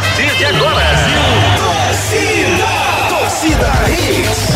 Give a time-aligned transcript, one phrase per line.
[0.00, 0.80] partir de agora.
[1.56, 4.49] Torcida, torcida Hits.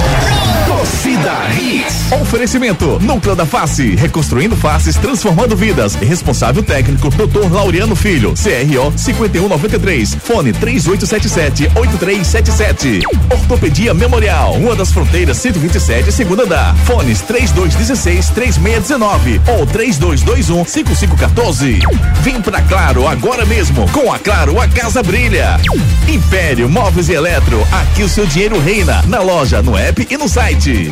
[1.58, 2.12] Hits.
[2.20, 5.94] Oferecimento: Núcleo da Face, reconstruindo faces, transformando vidas.
[5.94, 7.50] Responsável técnico: Dr.
[7.52, 13.00] Laureano Filho, CRO 5193, fone 3877-8377.
[13.30, 16.76] Ortopedia Memorial, Rua das Fronteiras 127, segunda andar.
[16.84, 21.80] Fones 3216-3619 ou 3221-5514.
[22.22, 23.88] Vem pra Claro agora mesmo.
[23.90, 25.58] Com a Claro, a casa brilha.
[26.08, 29.02] Império Móveis e Eletro, aqui o seu dinheiro reina.
[29.06, 30.90] Na loja, no app e no site.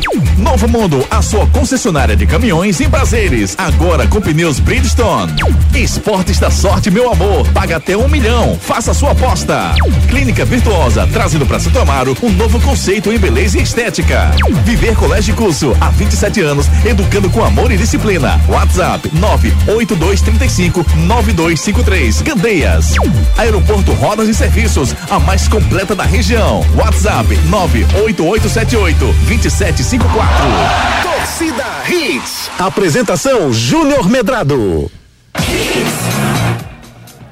[0.53, 3.55] Novo Mundo, a sua concessionária de caminhões em prazeres.
[3.57, 5.33] Agora com pneus Bridgestone.
[5.73, 7.47] Esportes da sorte, meu amor.
[7.49, 8.55] Paga até um milhão.
[8.61, 9.73] Faça sua aposta.
[10.07, 14.29] Clínica Virtuosa, trazendo para Santo Amaro um novo conceito em beleza e estética.
[14.63, 18.39] Viver Colégio Curso, há 27 anos, educando com amor e disciplina.
[18.47, 22.21] WhatsApp 98235 9253.
[22.21, 22.93] Candeias.
[23.39, 26.63] Aeroporto Rodas e Serviços, a mais completa da região.
[26.75, 30.32] WhatsApp 98878 2754.
[31.01, 32.51] Torcida Hits.
[32.59, 34.91] Apresentação Júnior Medrado.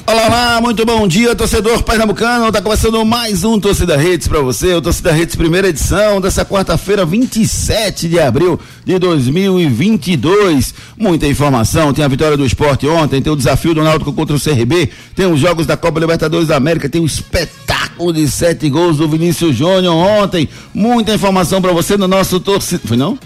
[0.06, 2.52] Olá, olá, muito bom dia, torcedor pernambucano.
[2.52, 7.06] Tá começando mais um Torcida Redes para você, o Torcida Redes primeira edição dessa quarta-feira,
[7.06, 10.74] 27 de abril de 2022.
[10.98, 14.42] Muita informação, tem a vitória do esporte ontem, tem o desafio do Náutico contra o
[14.42, 18.98] CRB, tem os jogos da Copa Libertadores da América, tem o espetáculo de sete gols
[18.98, 20.50] do Vinícius Júnior ontem.
[20.74, 22.82] Muita informação para você no nosso torcida.
[22.86, 23.18] Foi não?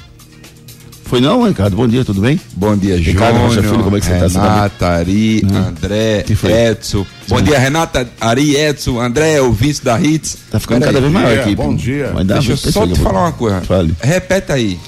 [1.05, 1.75] Foi não, Ricardo?
[1.75, 2.39] Bom dia, tudo bem?
[2.55, 4.27] Bom dia, Ricardo Júnior, Filho, como é que você tá?
[4.27, 4.49] Você tá bem?
[4.51, 5.57] Renata, Ari, Hum.
[5.57, 6.25] André?
[6.71, 7.05] Edson.
[7.27, 10.37] Bom dia, Renata, Ari, Edson, André, o vice da Hits.
[10.49, 11.11] Tá ficando Pera cada aí.
[11.13, 11.55] vez maior aqui.
[11.55, 12.11] bom dia.
[12.13, 13.61] Vai dar Deixa eu só que te falar uma coisa.
[13.61, 13.93] Fale.
[14.01, 14.79] Repete aí,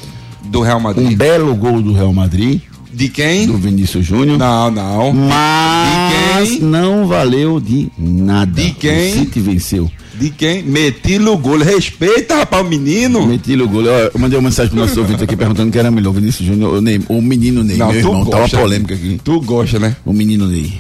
[0.46, 1.16] do Real Um Madrid.
[1.18, 3.46] belo gol do Real Madrid, De quem?
[3.46, 4.40] do Vinícius Júnior.
[4.40, 5.14] Não, não.
[5.14, 6.60] Mas De quem?
[6.62, 8.52] não valeu de nada.
[8.62, 9.12] De quem?
[9.14, 9.92] O City venceu.
[10.20, 10.64] De quem?
[10.64, 11.60] Metilo gol.
[11.60, 13.26] Respeita, rapaz, o menino.
[13.28, 13.84] Meti o gol.
[13.86, 16.76] Ó, Eu mandei uma mensagem pro nosso ouvinte aqui perguntando quem era melhor, Vinícius Júnior
[16.76, 17.78] ou Ney, o menino Ney.
[17.78, 18.58] Não, meu irmão, tá uma gosta.
[18.58, 19.20] polêmica aqui.
[19.24, 19.96] Tu gosta, né?
[20.06, 20.74] O menino Ney.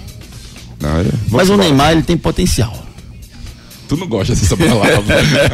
[0.81, 0.89] Não,
[1.29, 1.57] Mas o.
[1.57, 2.86] Neymar, ele tem potencial.
[3.87, 5.03] Tu não gosta dessa palavra.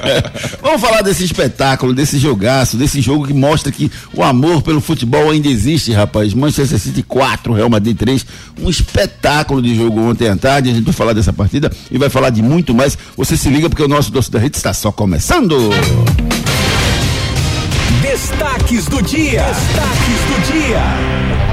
[0.61, 5.29] Vamos falar desse espetáculo, desse jogaço, desse jogo que mostra que o amor pelo futebol
[5.29, 6.33] ainda existe, rapaz.
[6.33, 8.25] Manchester City 4, Real Madrid 3.
[8.61, 10.71] Um espetáculo de jogo ontem à tarde.
[10.71, 12.97] A gente vai falar dessa partida e vai falar de muito mais.
[13.15, 15.69] Você se liga porque o nosso Doce da Rede está só começando.
[18.01, 19.43] Destaques do dia.
[19.43, 21.52] Destaques do dia.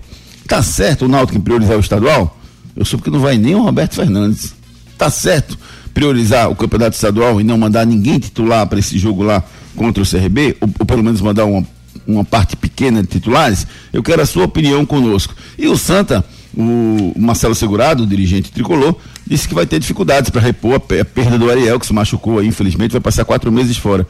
[0.48, 2.40] Tá certo o Náutico em priorizar o estadual?
[2.74, 4.55] Eu soube que não vai nem o Roberto Fernandes.
[4.98, 5.58] Tá certo
[5.92, 9.42] priorizar o campeonato estadual e não mandar ninguém titular para esse jogo lá
[9.74, 11.66] contra o CRB, ou, ou pelo menos mandar uma,
[12.06, 13.66] uma parte pequena de titulares?
[13.92, 15.34] Eu quero a sua opinião conosco.
[15.58, 16.24] E o Santa,
[16.56, 18.94] o Marcelo Segurado, o dirigente tricolor,
[19.26, 21.92] disse que vai ter dificuldades para repor a, pe- a perda do Ariel, que se
[21.92, 24.06] machucou aí, infelizmente, vai passar quatro meses fora.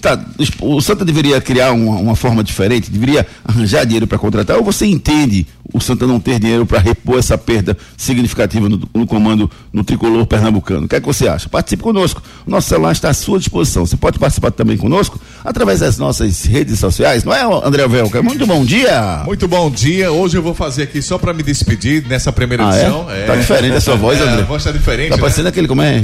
[0.00, 0.18] Tá,
[0.62, 4.86] o Santa deveria criar uma, uma forma diferente, deveria arranjar dinheiro para contratar, ou você
[4.86, 9.84] entende o Santa não ter dinheiro para repor essa perda significativa no, no comando no
[9.84, 10.86] tricolor pernambucano?
[10.86, 11.48] O que é que você acha?
[11.48, 12.22] Participe conosco.
[12.46, 13.84] O nosso celular está à sua disposição.
[13.84, 18.22] Você pode participar também conosco através das nossas redes sociais, não é, André Velca?
[18.22, 19.22] Muito bom dia!
[19.26, 20.10] Muito bom dia.
[20.10, 22.80] Hoje eu vou fazer aqui só pra me despedir nessa primeira Ah, é?
[22.80, 23.06] edição.
[23.26, 24.42] Tá diferente a sua voz, É, André.
[24.42, 25.10] A voz tá diferente.
[25.10, 25.20] Tá né?
[25.20, 26.02] parecendo aquele como é?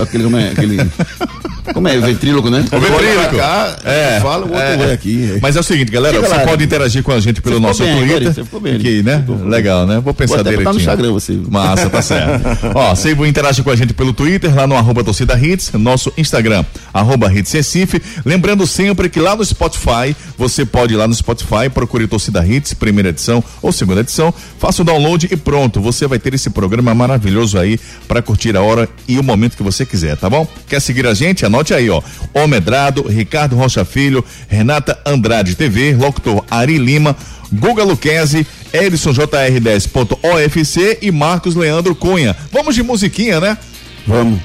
[0.00, 0.48] Aquele como é?
[0.52, 0.78] Aquele.
[1.72, 1.98] Como é?
[1.98, 2.64] Ventríloco, né?
[2.72, 3.36] O ventríloco.
[3.36, 4.58] Cá, É, fala, o outro
[4.88, 4.92] é.
[4.92, 5.38] aqui.
[5.40, 6.46] Mas é o seguinte, galera, Chega você lá.
[6.46, 8.20] pode interagir com a gente pelo nosso ficou bem, Twitter.
[8.22, 8.76] Gary, você ficou bem.
[8.76, 9.24] Aqui, né?
[9.46, 10.00] Legal, né?
[10.00, 10.74] Vou pensar Vou até direitinho.
[10.74, 11.40] no Instagram você.
[11.48, 12.42] Massa, tá certo.
[12.74, 16.64] Ó, você interage com a gente pelo Twitter, lá no arroba torcida hits, nosso Instagram,
[16.92, 18.02] arroba hits Recife.
[18.24, 22.74] Lembrando sempre que lá no Spotify, você pode ir lá no Spotify, procure torcida hits,
[22.74, 26.94] primeira edição ou segunda edição, faça o download e pronto, você vai ter esse programa
[26.94, 27.78] maravilhoso aí
[28.08, 30.46] para curtir a hora e o momento que você quiser, tá bom?
[30.68, 31.44] Quer seguir a gente?
[31.60, 32.02] Anote aí, ó.
[32.32, 37.14] O Medrado, Ricardo Rocha Filho, Renata Andrade TV, locutor Ari Lima,
[37.52, 42.34] Guga Luquezzi, Edson JR10.ofc e Marcos Leandro Cunha.
[42.50, 43.58] Vamos de musiquinha, né?
[44.06, 44.40] Vamos.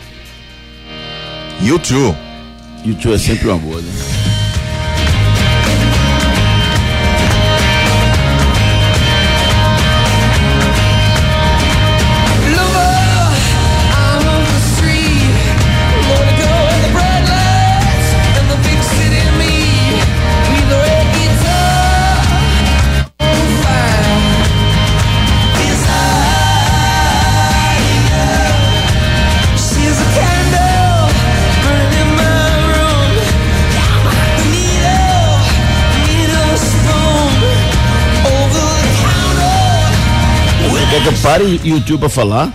[1.61, 2.17] YouTube.
[2.83, 4.34] YouTube é sempre uma boa, né?
[41.39, 42.53] Você quer que eu pare YouTube pra falar?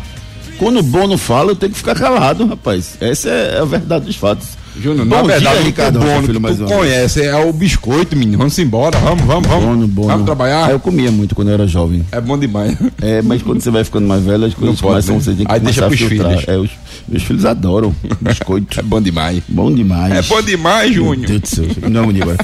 [0.59, 2.97] Quando o Bono fala, eu tenho que ficar calado, rapaz.
[3.01, 4.61] Essa é a verdade dos fatos.
[4.79, 8.17] Júnior, na verdade, dia, o Ricardo Rocha Bono Filho, mais tu conhece é o biscoito,
[8.17, 8.39] menino.
[8.39, 9.65] Vamos embora, vamos, vamos, vamos.
[9.65, 10.09] Bono, Bono.
[10.09, 10.67] Vamos trabalhar?
[10.67, 12.05] Ah, eu comia muito quando eu era jovem.
[12.13, 12.77] É bom demais.
[13.03, 15.21] É, mas quando você vai ficando mais velho, as coisas Não começam, né?
[15.23, 16.45] você tem que Aí deixa pros filhos.
[16.47, 16.71] É, os,
[17.09, 18.79] meus filhos adoram biscoito.
[18.79, 19.43] É bom demais.
[19.49, 20.13] Bom demais.
[20.13, 21.27] É bom demais, Meu Júnior.
[21.27, 21.65] Deus do céu,
[22.01, 22.39] agonia agora.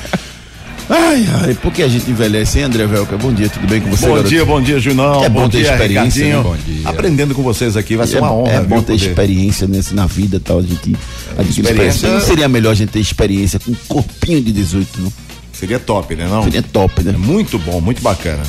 [0.88, 3.16] Ai, ai, por que a gente envelhece, hein, André Velca?
[3.18, 4.28] Bom dia, tudo bem com você, Bom garoto?
[4.28, 5.24] dia, bom dia, Junão.
[5.24, 6.42] É bom ter dia, experiência, né?
[6.42, 6.88] Bom dia.
[6.88, 8.52] Aprendendo com vocês aqui, vai ser é, uma honra.
[8.52, 10.58] é bom viu, ter poder- experiência nesse, na vida e tal.
[10.58, 12.08] A gente Experiência- experiência.
[12.12, 15.12] Não seria melhor a gente ter experiência com um corpinho de 18, não?
[15.52, 16.28] Seria top, né?
[16.28, 16.44] Não?
[16.44, 17.12] Seria top, né?
[17.14, 18.42] É muito bom, muito bacana.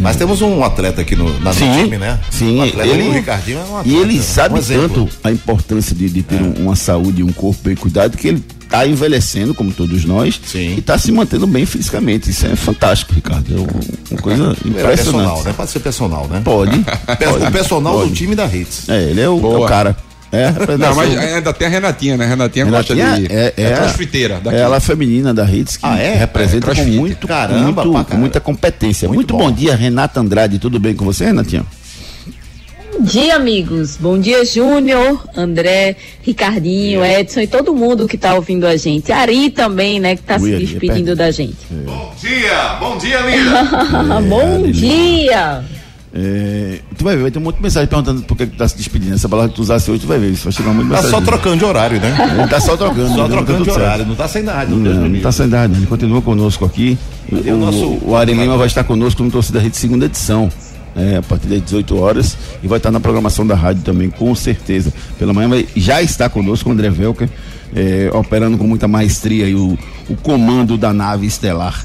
[0.00, 2.18] Mas temos um atleta aqui no, na, no Sim, time, né?
[2.30, 2.58] sim.
[2.58, 3.88] O atleta, ele, o Ricardinho é um atleta.
[3.88, 7.32] e ele sabe um tanto a importância de, de ter um- uma saúde e um
[7.32, 10.74] corpo bem cuidado que ele está envelhecendo, como todos nós, Sim.
[10.76, 12.30] e está se mantendo bem fisicamente.
[12.30, 13.54] Isso é fantástico, Ricardo.
[13.54, 14.96] É um- uma coisa Era impressionante.
[14.96, 15.52] personal, né?
[15.56, 16.40] Pode ser personal, né?
[16.42, 16.78] Pode.
[17.06, 18.08] Pode, o personal pode.
[18.10, 18.88] do time da Hits.
[18.88, 19.96] É, ele é o, é o cara.
[20.32, 22.24] É, a Não, mas ainda tem a Renatinha, né?
[22.26, 23.34] Renatinha, gosta Renatinha de.
[23.34, 24.56] é, é, a- crossfiteira daqui.
[24.56, 26.14] é ela feminina da Hits que Ah, é?
[26.14, 29.06] representa É, com muito, Caramba, muito, com muita competência.
[29.08, 29.50] Muito, Muito bom.
[29.50, 29.52] bom.
[29.52, 30.58] dia, Renata Andrade.
[30.58, 31.66] Tudo bem com você, Renatinha?
[32.98, 33.96] Bom dia, amigos.
[33.98, 39.10] Bom dia, Júnior, André, Ricardinho, Edson e todo mundo que está ouvindo a gente.
[39.10, 41.56] Ari também, né, que está Ui, se Ari, despedindo é da gente.
[41.70, 44.20] Bom dia, bom dia, linda.
[44.28, 45.64] Bom dia!
[46.14, 48.68] É, tu vai ver, vai ter um monte de mensagem perguntando por que, tu tá
[48.68, 49.14] se despedindo.
[49.14, 50.30] Essa palavra que tu usasse hoje, tu vai ver.
[50.30, 52.14] Isso vai chegar muito Tá só trocando de horário, né?
[52.38, 53.08] Ele tá só trocando.
[53.08, 53.22] Só né?
[53.22, 53.80] Tá trocando tudo de certo.
[53.82, 54.66] horário, não tá sem nada.
[54.66, 56.98] Deus me Não, não tá sem nada, ele continua conosco aqui.
[57.30, 60.50] O, o nosso- o Ari Lima vai estar conosco no Torcida Rede segunda edição.
[60.96, 64.34] É, a partir das 18 horas e vai estar na programação da rádio também, com
[64.34, 64.92] certeza.
[65.18, 67.28] Pela manhã vai, já está conosco o André Velker,
[67.74, 69.78] é, operando com muita maestria aí o,
[70.08, 71.84] o comando da nave estelar.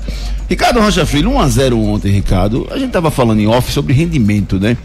[0.50, 2.68] Ricardo Rocha Filho, 1x0 ontem, Ricardo.
[2.72, 4.78] A gente estava falando em off sobre rendimento, né?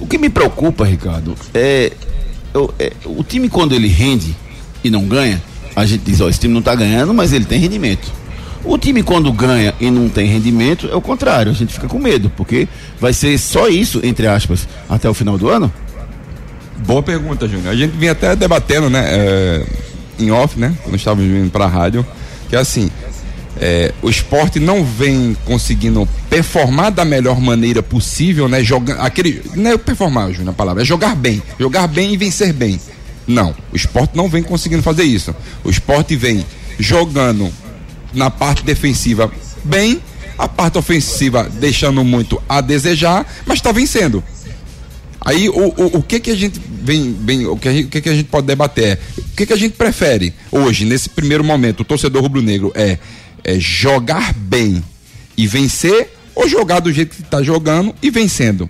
[0.00, 1.92] O que me preocupa, Ricardo, é,
[2.52, 4.34] eu- é, o time quando ele rende
[4.82, 5.42] e não ganha,
[5.76, 8.12] a gente diz, ó, esse time não tá ganhando, mas ele tem rendimento.
[8.64, 11.98] O time quando ganha e não tem rendimento, é o contrário, a gente fica com
[11.98, 12.66] medo, porque
[12.98, 15.72] vai ser só isso, entre aspas, até o final do ano?
[16.78, 17.72] Boa pergunta, Júnior.
[17.72, 19.66] A gente vinha até debatendo, né, é,
[20.18, 22.06] em off, né, quando estávamos vindo para a rádio,
[22.48, 22.90] que é assim,
[23.60, 29.72] é, o esporte não vem conseguindo performar da melhor maneira possível, né, jogar aquele, não
[29.72, 32.80] é performar, Júnior, a palavra, é jogar bem, jogar bem e vencer bem.
[33.26, 35.34] Não, o esporte não vem conseguindo fazer isso.
[35.62, 36.44] O esporte vem
[36.78, 37.50] jogando
[38.14, 39.30] na parte defensiva
[39.64, 40.00] bem,
[40.38, 44.22] a parte ofensiva deixando muito a desejar, mas está vencendo.
[45.20, 48.08] Aí o, o, o que que a gente vem, vem o, que o que que
[48.08, 51.84] a gente pode debater o que que a gente prefere hoje, nesse primeiro momento, o
[51.84, 52.98] torcedor rubro-negro é,
[53.42, 54.84] é jogar bem
[55.36, 58.68] e vencer ou jogar do jeito que está jogando e vencendo?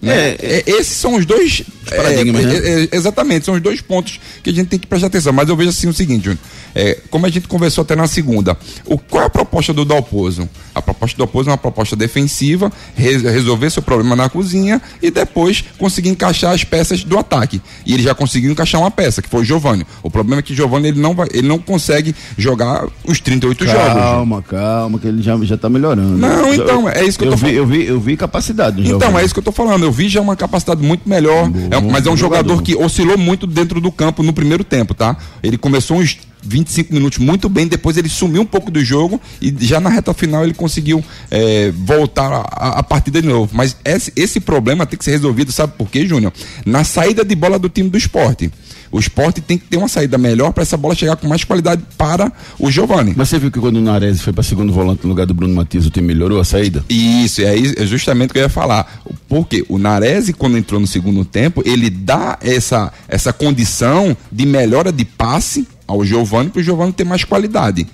[0.00, 0.36] Né?
[0.40, 2.56] É, esses são os dois paradigmas, é, né?
[2.56, 5.32] é, é, exatamente, são os dois pontos que a gente tem que prestar atenção.
[5.32, 6.38] Mas eu vejo assim o seguinte, Júnior,
[6.74, 10.48] é, como a gente conversou até na segunda, o, qual é a proposta do Dalpozo?
[10.88, 15.62] Proposta do Oposto é uma proposta defensiva, re- resolver seu problema na cozinha e depois
[15.76, 17.60] conseguir encaixar as peças do ataque.
[17.84, 19.86] E ele já conseguiu encaixar uma peça, que foi o Giovanni.
[20.02, 23.66] O problema é que o Giovanni ele não, vai, ele não consegue jogar os 38
[23.66, 23.78] jogos.
[23.82, 26.16] Calma, calma, que ele já, já tá melhorando.
[26.16, 27.56] Não, então, é isso que eu tô vi, falando.
[27.58, 29.18] eu vi, eu vi capacidade no Então, Giovani.
[29.22, 29.82] é isso que eu tô falando.
[29.82, 31.50] Eu vi já uma capacidade muito melhor.
[31.70, 32.62] É mas é um jogador, jogador.
[32.62, 35.16] que oscilou muito dentro do campo no primeiro tempo, tá?
[35.42, 39.54] Ele começou uns 25 minutos muito bem, depois ele sumiu um pouco do jogo e
[39.60, 43.50] já na reta final ele conseguiu é, voltar a, a- partida de novo.
[43.54, 46.32] Mas esse, esse problema tem que ser resolvido, sabe por quê, Júnior?
[46.64, 48.50] Na saída de bola do time do esporte.
[48.90, 51.82] O esporte tem que ter uma saída melhor para essa bola chegar com mais qualidade
[51.98, 53.12] para o Giovani.
[53.14, 55.54] Mas você viu que quando o Nares foi para segundo volante no lugar do Bruno
[55.54, 56.82] Matias, o time melhorou a saída?
[56.88, 59.02] Isso, é é justamente o que eu ia falar.
[59.28, 64.90] Porque o Narese, quando entrou no segundo tempo, ele dá essa, essa condição de melhora
[64.90, 67.84] de passe ao Giovani para o Giovani ter mais qualidade.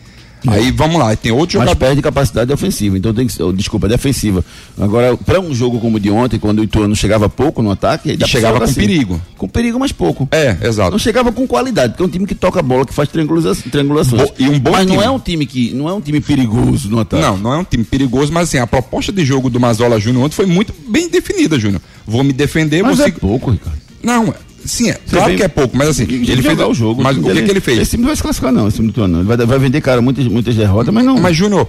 [0.46, 1.76] Aí vamos lá, tem outro Mas jogador.
[1.86, 4.44] perde capacidade ofensiva, então tem que ser, desculpa, defensiva.
[4.78, 8.14] Agora, para um jogo como o de ontem, quando o Ituano chegava pouco no ataque,
[8.14, 8.74] pra chegava com assim.
[8.74, 9.18] perigo.
[9.38, 10.28] Com perigo, mas pouco.
[10.30, 10.90] É, exato.
[10.90, 13.54] Não chegava com qualidade, porque é um time que toca a bola, que faz triangula-
[13.54, 14.20] triangulações.
[14.22, 15.06] Bo- e um bom mas não time.
[15.06, 17.22] é um time que não é um time perigoso no ataque.
[17.22, 20.24] Não, não é um time perigoso, mas assim, a proposta de jogo do Mazola Júnior
[20.26, 21.80] ontem foi muito bem definida, Júnior.
[22.06, 23.78] Vou me defender, mas vou é pouco, Ricardo.
[24.02, 24.34] Não,
[24.64, 27.02] sim, é, claro vem- que é pouco, mas assim, Ele fez o jogo.
[27.02, 27.78] Mas o que, que ele fez?
[27.80, 29.04] Esse time não vai se classificar, não, esse time do.
[29.04, 31.18] Ele vai, vai vender, cara, muitas, muitas derrotas, mas não.
[31.18, 31.68] Mas, Júnior,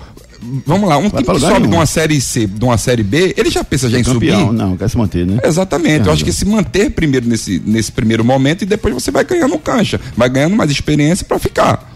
[0.65, 1.75] vamos lá, um time que sobe de nenhum.
[1.75, 4.57] uma série C, de uma série B, ele já pensa já em campeão, subir.
[4.57, 5.39] não, quer se manter, né?
[5.43, 6.07] Exatamente.
[6.07, 9.57] Eu acho que se manter primeiro nesse, nesse primeiro momento e depois você vai ganhando
[9.59, 11.93] cancha, vai ganhando mais experiência para ficar.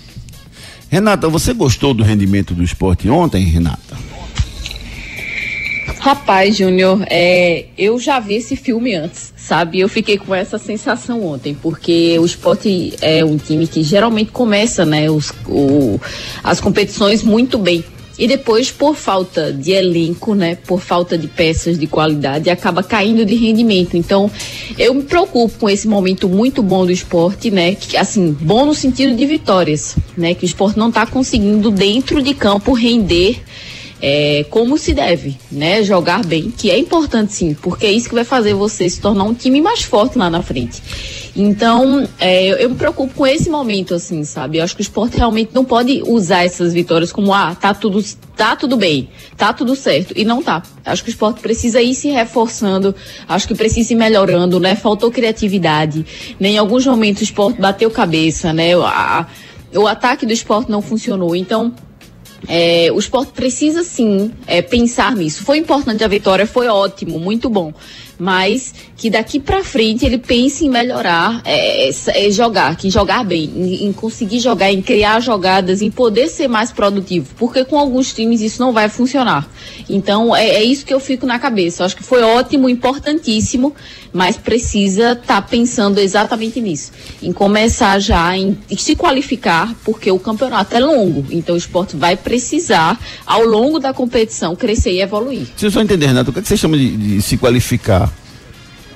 [0.90, 4.09] Renata, você gostou do rendimento do esporte ontem, Renata?
[6.00, 9.82] Rapaz, Júnior, é, eu já vi esse filme antes, sabe?
[9.82, 14.86] Eu fiquei com essa sensação ontem, porque o esporte é um time que geralmente começa,
[14.86, 16.00] né, os, o-
[16.42, 17.84] as competições muito bem.
[18.18, 23.26] E depois, por falta de elenco, né, por falta de peças de qualidade, acaba caindo
[23.26, 23.96] de rendimento.
[23.98, 24.32] Então,
[24.78, 28.74] eu me preocupo com esse momento muito bom do esporte, né, que, assim, bom no
[28.74, 33.42] sentido de vitórias, né, que o esporte não está conseguindo dentro de campo render
[34.02, 35.84] é, como se deve, né?
[35.84, 39.24] Jogar bem, que é importante sim, porque é isso que vai fazer você se tornar
[39.26, 40.82] um time mais forte lá na frente.
[41.36, 44.58] Então, é, eu, eu me preocupo com esse momento, assim, sabe?
[44.58, 48.04] Eu acho que o esporte realmente não pode usar essas vitórias como, ah, tá tudo,
[48.36, 50.14] tá tudo bem, tá tudo certo.
[50.18, 50.64] E não tá.
[50.84, 52.94] Acho que o esporte precisa ir se reforçando,
[53.28, 54.76] acho que precisa ir melhorando, né?
[54.76, 56.06] Faltou criatividade,
[56.40, 56.50] né?
[56.50, 58.74] Em alguns momentos o esporte bateu cabeça, né?
[58.76, 59.28] A-
[59.76, 61.36] o ataque do esporte não funcionou.
[61.36, 61.72] Então,
[62.48, 65.44] é, o esporte precisa sim é, pensar nisso.
[65.44, 67.74] Foi importante a vitória, foi ótimo, muito bom.
[68.20, 73.50] Mas que daqui pra frente ele pense em melhorar, é, é, jogar, que jogar bem,
[73.56, 77.28] em, em conseguir jogar, em criar jogadas, em poder ser mais produtivo.
[77.38, 79.48] Porque com alguns times isso não vai funcionar.
[79.90, 81.86] Então é, é isso que eu fico na cabeça.
[81.86, 83.74] Acho que foi ótimo, importantíssimo,
[84.12, 86.92] mas precisa estar pensando exatamente nisso.
[87.24, 91.26] Em começar já em, em se qualificar, porque o campeonato é longo.
[91.32, 95.48] Então o esporte vai precisar, ao longo da competição, crescer e evoluir.
[95.52, 98.09] Deixa eu só entender, Renato, o que, é que você chama de, de se qualificar?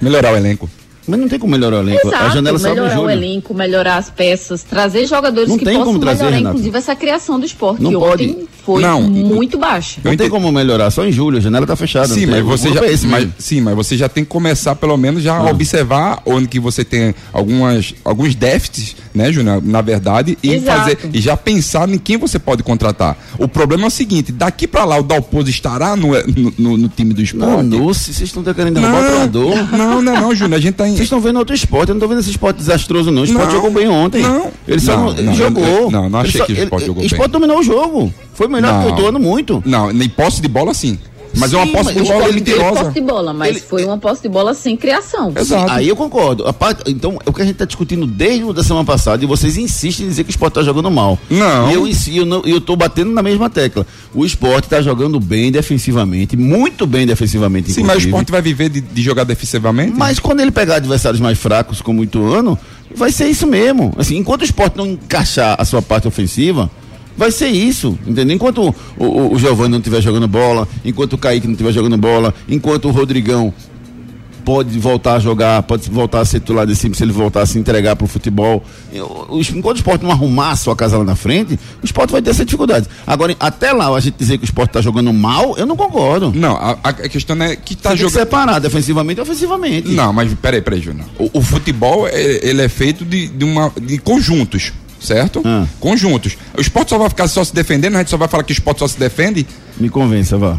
[0.03, 0.69] Melhorar o elenco.
[1.05, 2.07] Mas não tem como melhorar o elenco.
[2.07, 5.57] a Exato, janela só abre em melhorar o elenco, melhorar as peças, trazer jogadores Não
[5.57, 6.55] que tem possam como trazer, melhorar, Renato.
[6.55, 8.47] inclusive essa criação do esporte, Não que pode.
[8.65, 9.01] Foi Não.
[9.01, 9.99] muito baixa.
[10.03, 12.07] Não tem como melhorar, só em julho, a janela tá fechada.
[12.07, 15.21] Sim, não mas você já, mas, sim, mas você já tem que começar pelo menos
[15.23, 20.53] já a observar onde que você tem algumas alguns déficits, né, Júnior, na verdade, e
[20.53, 20.79] Exato.
[20.79, 23.17] fazer e já pensar em quem você pode contratar.
[23.37, 26.87] O problema é o seguinte, daqui pra lá o Dalpozo estará no, no, no- no
[26.89, 27.63] time do Não, esporte?
[27.67, 29.55] Nossa, vocês estão querendo derrubar o treinador.
[29.77, 31.99] não, não, não, Júnior, a gente tá em Vocês estão vendo outro esporte, eu não
[31.99, 33.21] tô vendo esse esporte desastroso, não.
[33.23, 34.21] O esporte Não, jogou bem ontem.
[34.21, 34.51] não.
[34.67, 35.91] Ele só Não, não, ele não, jogou.
[35.91, 37.39] não, não Ele achei só- que o esporte ele- jogou O esporte bem.
[37.41, 38.13] dominou o jogo.
[38.33, 39.61] Foi melhor que o Ituano muito.
[39.65, 40.97] Não, nem posse de bola sim.
[41.35, 42.79] Mas é uma Sim, posse de bola Teve mentirosa.
[42.83, 45.33] posse de bola, mas Ele- foi uma posse de bola sem criação.
[45.35, 45.71] Exato.
[45.71, 46.45] Aí eu concordo.
[46.47, 49.23] A parte- então, é o que a gente está discutindo desde o da semana passada
[49.23, 51.17] e vocês insistem em dizer que o esporte está jogando mal.
[51.31, 51.71] Não.
[51.71, 53.83] E eu, eu, não- eu tô batendo na mesma tecla.
[54.13, 57.71] O esporte está jogando bem defensivamente, muito bem defensivamente.
[57.71, 58.09] Sim, mas o inclusive.
[58.11, 59.93] esporte vai viver de, de jogar defensivamente?
[59.97, 62.59] Mas quando ele pegar adversários mais fracos, como o Ituano,
[62.95, 63.91] vai ser isso mesmo.
[63.97, 66.69] Assim, enquanto o esporte não encaixar a sua parte ofensiva,
[67.17, 67.97] vai ser isso.
[68.05, 68.35] Entendeu?
[68.35, 71.97] Enquanto o, o, o Giovanni não estiver jogando bola, enquanto o Kaique não estiver jogando
[71.97, 73.53] bola, enquanto o Rodrigão
[74.45, 77.45] pode voltar a jogar, pode voltar a ser titular de cima se ele voltar a
[77.45, 78.61] se entregar para o futebol.
[79.31, 82.31] Enquanto o esporte não arrumar a sua casa lá na frente, o esporte vai ter
[82.31, 82.85] essa dificuldade.
[83.07, 86.33] Agora, até lá, a gente dizer que o esporte está jogando mal, eu não concordo.
[86.35, 88.19] Não, a, a questão é que tá Tem que jogando.
[88.19, 89.87] separar defensivamente e ofensivamente.
[89.91, 91.05] Não, mas peraí, peraí, Júnior.
[91.17, 94.73] O, o futebol, é- ele é feito de, de, uma, de conjuntos.
[95.03, 95.41] Certo?
[95.45, 95.65] Ah.
[95.79, 96.37] Conjuntos.
[96.57, 98.55] O esporte só vai ficar só se defendendo, a gente só vai falar que o
[98.55, 99.45] esporte só se defende.
[99.77, 100.57] Me convença, vá.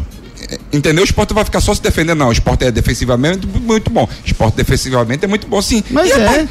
[0.71, 1.01] Entendeu?
[1.03, 2.19] O esporte vai ficar só se defendendo.
[2.19, 4.03] Não, o esporte é defensivamente muito bom.
[4.03, 5.83] O esporte defensivamente é muito bom, sim.
[5.89, 6.25] Mas E é.
[6.25, 6.49] parte-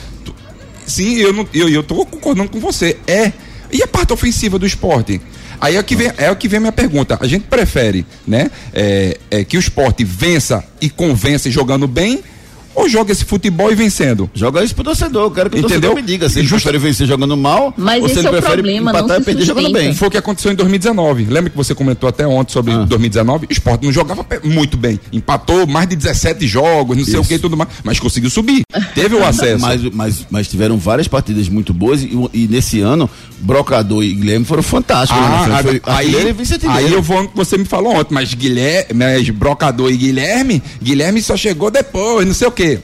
[0.87, 2.97] Sim, eu, não, eu, eu tô concordando com você.
[3.07, 3.33] É.
[3.73, 5.21] E a parte ofensiva do esporte?
[5.61, 7.17] Aí é o que vem, é o que vem a minha pergunta.
[7.21, 12.23] A gente prefere, né, é, é, que o esporte vença e convença jogando bem
[12.75, 14.29] ou joga esse futebol e vencendo?
[14.35, 15.25] Joga isso pro torcedor.
[15.25, 15.81] Eu quero que o Entendeu?
[15.81, 18.27] torcedor me diga se ele Justa- prefere vencer jogando mal Mas ou se esse ele
[18.27, 19.95] é o prefere problema, não empatar se e perder jogando bem.
[19.95, 21.25] Foi o que aconteceu em 2019.
[21.25, 22.85] Lembra que você comentou até ontem sobre Ah.
[22.85, 23.47] 2019?
[23.49, 24.99] O esporte não jogava muito bem.
[25.13, 27.29] Empatou mais de 17 jogos, não sei o Isso.
[27.29, 27.69] que e tudo mais.
[27.83, 28.63] Mas conseguiu subir.
[28.95, 29.61] Teve o acesso.
[29.61, 34.45] Mas, mas, mas tiveram várias partidas muito boas e, e nesse ano, Brocador e Guilherme
[34.45, 35.23] foram fantásticos.
[35.23, 35.63] Ah, né?
[35.63, 36.87] Foi aí, vice-artilheiro.
[36.87, 41.23] aí eu vou que você me falou ontem, mas Guilherme, mas Brocador e Guilherme, Guilherme
[41.23, 42.79] só chegou depois, não sei o quê.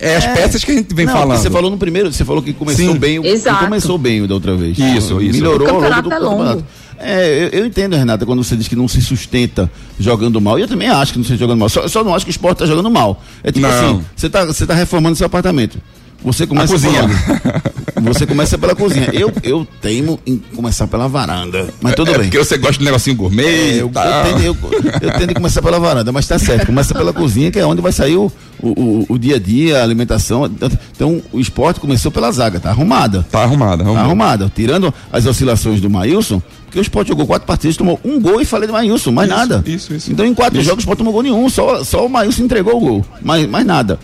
[0.00, 1.38] É as peças que a gente vem Não, falando.
[1.38, 2.98] Você falou no primeiro, você falou que começou Sim.
[2.98, 3.58] bem, o- Exato.
[3.60, 4.76] que começou bem o da outra vez.
[4.76, 5.38] Isso, isso.
[5.38, 6.38] Melhorou O ao longo campeonato do é longo.
[6.38, 6.64] campeonato.
[6.98, 10.58] É, eu, eu entendo, Renata, quando você diz que não se sustenta jogando mal.
[10.58, 11.68] E eu também acho que não se jogando mal.
[11.68, 13.22] Só, só não acho que o esporte tá jogando mal.
[13.44, 13.70] É tipo Não.
[13.70, 15.78] assim, você tá, você tá reformando seu apartamento.
[16.24, 17.08] Você começa A cozinha.
[17.08, 19.10] falando- Você começa pela cozinha.
[19.12, 21.68] Eu, eu teimo em começar pela varanda.
[21.80, 22.22] Mas tudo é bem.
[22.24, 23.44] porque você gosta de negocinho gourmet.
[23.44, 24.56] É, eu, eu, tendo, eu,
[25.02, 26.66] eu tendo começar pela varanda, mas tá certo.
[26.66, 29.82] Começa pela cozinha, que é onde vai sair o, o, o- dia a dia, a
[29.84, 30.50] alimentação.
[30.96, 33.24] Então, o esporte começou pela zaga, tá arrumada.
[33.30, 34.04] Tá arrumada, Tá arrumada.
[34.06, 34.52] arrumada.
[34.54, 38.44] Tirando as oscilações do Maílson, porque o esporte jogou quatro partidas, tomou um gol e
[38.44, 39.62] falei do Maílson, mais Isso, nada.
[39.64, 40.10] isso, isso.
[40.12, 40.66] Então, em quatro Isso.
[40.68, 43.64] jogos, o esporte tomou gol nenhum, só, só o Maílson entregou o gol, mais, mais
[43.64, 43.98] nada.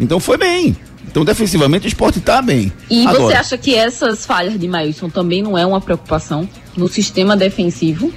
[0.00, 0.76] Então, foi bem.
[1.14, 2.72] Então, defensivamente, o esporte tá bem.
[2.90, 6.88] E você Agora, acha que essas falhas de Maílson também não é uma preocupação no
[6.88, 8.12] sistema defensivo?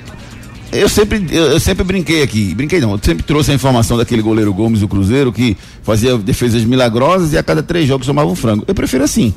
[0.72, 4.52] Eu sempre, eu sempre brinquei aqui, brinquei não, eu sempre trouxe a informação daquele goleiro
[4.52, 8.64] Gomes do Cruzeiro que fazia defesas milagrosas e a cada três jogos tomava um frango.
[8.68, 9.32] Eu prefiro assim.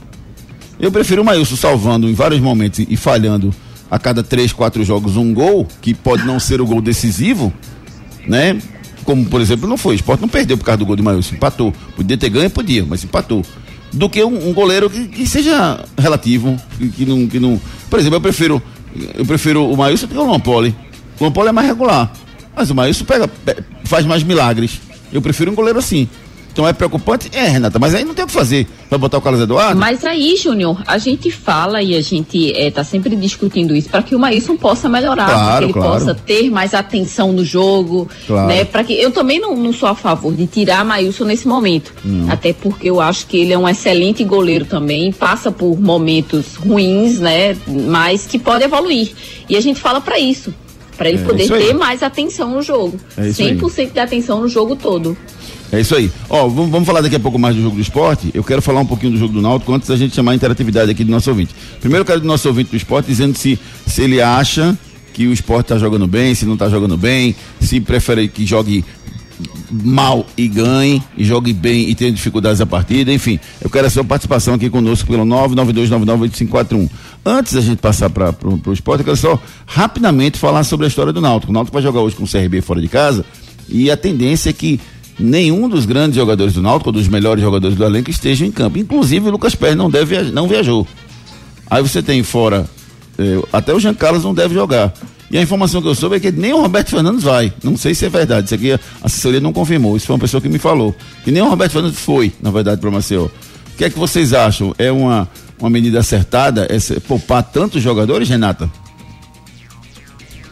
[0.81, 3.55] Eu prefiro o Maílson salvando em vários momentos e falhando
[3.91, 7.53] a cada três, quatro jogos um gol, que pode não ser o gol decisivo,
[8.27, 8.59] né?
[9.11, 9.95] Como, por exemplo, não foi.
[9.95, 11.73] O Sport não perdeu por causa do gol de Maílson, empatou.
[11.97, 13.45] Podia ter ganho, podia, mas empatou.
[13.93, 17.61] Do que um, um goleiro que, que seja relativo, que, que não, que não.
[17.91, 18.63] Por exemplo, eu prefiro,
[19.17, 20.73] eu prefiro o Maílson do que o Lampoli.
[21.19, 22.13] O Lampoli é mais regular.
[22.55, 24.81] Mas o Maílson pega, pe- faz mais milagres.
[25.13, 26.09] Eu prefiro um goleiro assim.
[26.53, 27.31] Então é preocupante?
[27.33, 28.67] É, Renata, mas aí não tem o que fazer.
[28.91, 29.79] Vai botar o Carlos Eduardo?
[29.79, 34.15] Mas aí, Júnior, a gente fala e a gente está sempre discutindo isso para que
[34.17, 35.93] o Maílson possa melhorar, Claro, para que ele claro.
[35.93, 38.49] possa ter mais atenção no jogo, Claro.
[38.49, 38.65] né?
[38.65, 41.93] Para que eu também não, não sou a favor de tirar Maílson nesse momento,
[42.29, 47.21] até porque eu acho que ele é um excelente goleiro também, passa por momentos ruins,
[47.21, 47.57] né?
[47.67, 49.13] Mas que pode evoluir.
[49.49, 50.53] E a gente fala para isso,
[50.99, 53.57] para ele É poder ter mais atenção no jogo, É isso aí.
[53.57, 55.17] 100% de atenção no jogo todo.
[55.73, 56.11] É isso aí.
[56.29, 58.31] Ó, vamos, vamos falar daqui a pouco mais do jogo do esporte.
[58.35, 60.91] Eu quero falar um pouquinho do jogo do Náutico antes da gente chamar a interatividade
[60.91, 61.55] aqui do nosso ouvinte.
[61.81, 64.77] Primeiro eu quero do nosso ouvinte do esporte dizendo se, se ele acha
[65.13, 68.85] que o esporte está jogando bem, se não está jogando bem, se prefere que jogue
[69.71, 73.39] mal e ganhe, e jogue bem e tenha dificuldades da partida, enfim.
[73.61, 76.91] Eu quero a sua participação aqui conosco pelo 992998541.
[77.25, 78.35] Antes da gente passar para
[78.67, 81.53] o esporte, eu quero só rapidamente falar sobre a história do Náutico.
[81.53, 83.25] O Náutico vai jogar hoje com o CRB fora de casa
[83.69, 84.81] e a tendência é que
[85.21, 88.79] nenhum dos grandes jogadores do Náutico, dos melhores jogadores do elenco, estejam em campo.
[88.79, 90.87] Inclusive o Lucas Pérez não, deve, não viajou.
[91.71, 92.67] Aí você tem fora,
[93.19, 94.93] eh, até o Jean Carlos não deve jogar.
[95.31, 97.53] E a informação que eu soube é que nem o Roberto Fernandes vai.
[97.63, 99.97] Não sei se é verdade, isso aqui a assessoria não confirmou.
[99.97, 100.93] Isso foi uma pessoa que me falou.
[101.23, 103.27] Que nem o Roberto Fernandes foi, na verdade, para o Maceió.
[103.27, 103.31] O
[103.79, 104.75] que é que vocês acham?
[104.77, 105.29] É uma,
[105.61, 106.67] uma medida acertada?
[106.69, 108.69] É se- poupar tantos jogadores, Renata?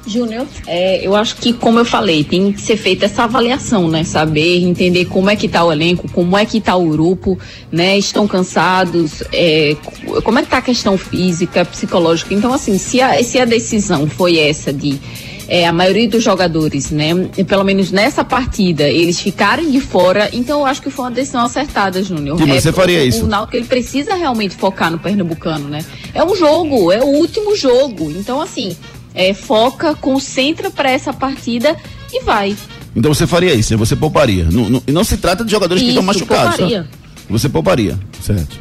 [0.08, 4.02] Júnior, é, eu acho que, como eu falei, tem que ser feita essa avaliação, né?
[4.04, 7.38] Saber, entender como é que tá o elenco, como é que tá o grupo,
[7.70, 7.96] né?
[7.98, 12.32] Estão cansados, é, co- como é que tá a questão física, psicológica.
[12.34, 14.98] Então, assim, se a, se a decisão foi essa de
[15.50, 17.08] é, a maioria dos jogadores, né?
[17.36, 21.10] e Pelo menos nessa partida, eles ficarem de fora, então eu acho que foi uma
[21.10, 22.38] decisão acertada, Júnior.
[22.38, 23.24] Mas É, você faria o- isso?
[23.24, 25.82] O Náutico, ele precisa realmente focar no Pernambucano, né?
[26.12, 28.10] É um jogo, é o último jogo.
[28.10, 28.76] Então, assim,
[29.18, 31.76] é, foca, concentra para essa partida
[32.12, 32.56] e vai.
[32.96, 34.44] Então você faria isso, você pouparia.
[34.50, 36.52] Não, não- e não se trata de jogadores que estão Isso, machucados.
[36.52, 36.56] tá?
[36.58, 36.88] pouparia.
[37.28, 38.56] Você pouparia, certo.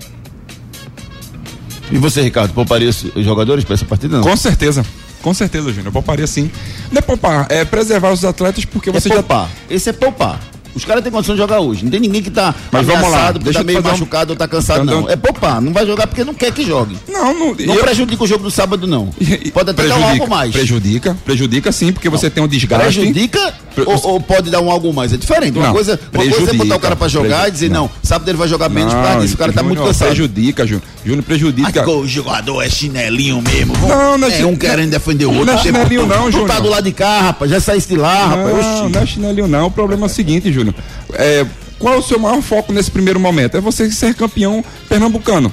[1.91, 4.17] E você, Ricardo, pouparia os jogadores para essa partida?
[4.17, 4.23] Não.
[4.23, 4.85] Com certeza.
[5.21, 5.87] Com certeza, Júnior.
[5.87, 6.51] Eu pouparia sim.
[6.91, 9.49] Não é poupar, é preservar os atletas porque É você já poupar.
[9.69, 10.39] Esse é poupar.
[10.77, 11.83] Os caras têm condição de jogar hoje.
[11.83, 14.33] Não tem ninguém que tá Mas vamos lá, porque deixa tá meio fazer um- machucado
[14.33, 15.01] ou tá cansado, Então, não.
[15.01, 15.59] então- É poupar.
[15.61, 16.95] Não vai jogar porque não quer que jogue.
[17.07, 17.55] Não, não.
[17.55, 19.07] Não eu- prejudica o jogo do sábado, não.
[19.53, 20.51] Pode até dar um algo mais.
[20.51, 22.99] Prejudica, prejudica sim, porque você tem um desgaste.
[22.99, 23.53] Prejudica
[23.85, 25.13] Ou, ou pode dar um algo mais?
[25.13, 25.55] É diferente.
[25.57, 27.47] Uma Não, coisa, uma coisa é botar o cara pra jogar prejudica.
[27.47, 27.81] e dizer, Não.
[27.83, 29.35] não, sábado ele vai jogar menos por causa disso.
[29.35, 30.07] O cara tá muito cansado.
[30.07, 30.83] Prejudica, Júnior.
[31.07, 31.71] Júnior prejudica.
[31.85, 33.73] Mas o jogador é chinelinho mesmo.
[33.75, 35.45] Vamos- Não, não é é um querendo defender o outro.
[35.45, 36.47] não é chinelinho não, Tu Júnior.
[36.49, 37.49] tá do lado de cá, rapaz.
[37.49, 38.47] Já saísse de lá, rapaz.
[38.65, 38.93] Não, Oxi.
[38.93, 39.67] não é chinelinho não.
[39.67, 40.75] O problema é o seguinte, Júnior.
[41.13, 41.45] É,
[41.79, 43.55] qual é o seu maior foco nesse primeiro momento?
[43.57, 45.51] É você ser campeão pernambucano.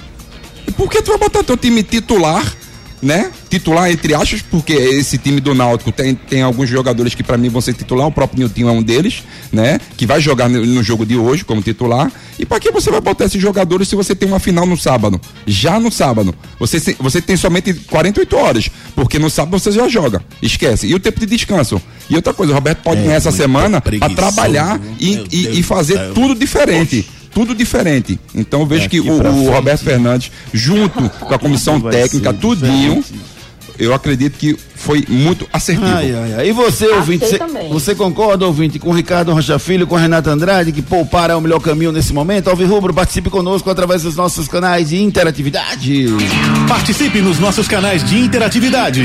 [0.66, 2.44] E por que tu vai botar teu time titular,
[3.04, 3.30] né?
[3.50, 7.48] Titular entre aspas, porque esse time do Náutico tem, tem alguns jogadores que pra mim
[7.50, 9.78] vão ser titular, o próprio Nilton é um deles, né?
[9.96, 12.10] Que vai jogar no, no jogo de hoje como titular.
[12.38, 15.20] E pra que você vai botar esses jogadores se você tem uma final no sábado?
[15.46, 16.34] Já no sábado.
[16.58, 20.22] Você, você tem somente 48 horas, porque no sábado você já joga.
[20.42, 20.86] Esquece.
[20.86, 21.80] E o tempo de descanso.
[22.08, 25.58] E outra coisa, o Roberto pode ganhar essa É semana preguiçoso, trabalhar e, e- Deus
[25.58, 26.14] e fazer céu.
[26.14, 27.06] tudo diferente.
[27.34, 28.18] Tudo diferente.
[28.34, 33.04] Então vejo que Daqui o, o Roberto Fernandes, junto com a comissão técnica, tudinho,
[33.78, 35.86] eu acredito que foi muito assertivo.
[35.86, 36.48] Ai, ai, ai.
[36.48, 37.38] E você, ouvinte, você,
[37.70, 41.34] você concorda, ouvinte, com o Ricardo Rocha Filho, com o Renato Andrade, que poupar é
[41.34, 42.50] o melhor caminho nesse momento?
[42.50, 46.08] Alvi Rubro, participe conosco através dos nossos canais de interatividade.
[46.68, 49.04] Participe nos nossos canais de interatividade.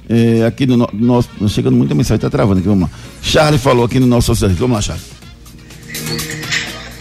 [0.09, 1.29] eh, aqui no no- nosso.
[1.49, 2.97] Chegando muita mensagem, tá travando aqui, vamos lá.
[3.23, 4.51] Charlie falou aqui no nosso social.
[4.57, 5.05] Vamos lá, Charlie.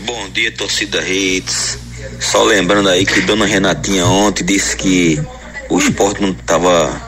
[0.06, 1.78] Bom dia, torcida Hits.
[2.20, 5.22] Só lembrando aí que Dona Renatinha ontem disse que
[5.70, 7.02] o esporte não estava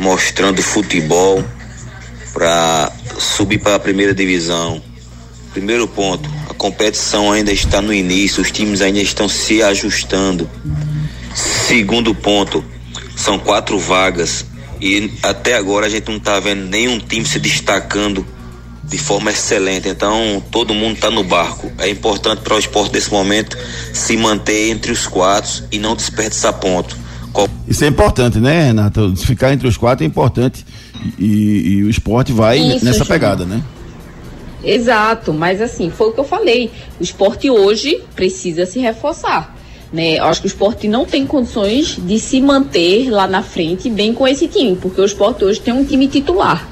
[0.00, 1.44] mostrando futebol
[2.32, 4.82] para subir para a primeira divisão.
[5.52, 10.48] Primeiro ponto, a competição ainda está no início, os times ainda estão se ajustando.
[11.34, 12.64] Segundo ponto,
[13.16, 14.46] são quatro vagas
[14.80, 18.24] e até agora a gente não está vendo nenhum time se destacando
[18.84, 19.88] de forma excelente.
[19.88, 21.72] Então todo mundo está no barco.
[21.78, 23.58] É importante para o esporte nesse momento
[23.92, 26.96] se manter entre os quatro e não desperdiçar ponto.
[27.66, 29.16] Isso é importante, né, Renato?
[29.16, 30.64] Ficar entre os quatro é importante.
[31.18, 33.06] E, e o esporte vai Isso, nessa Júnior.
[33.08, 33.60] pegada, né?
[34.64, 36.70] Exato, mas assim, foi o que eu falei.
[36.98, 39.54] O esporte hoje precisa se reforçar.
[39.92, 40.18] Né?
[40.18, 44.12] Eu acho que o esporte não tem condições de se manter lá na frente bem
[44.12, 46.68] com esse time, porque o esporte hoje tem um time titular.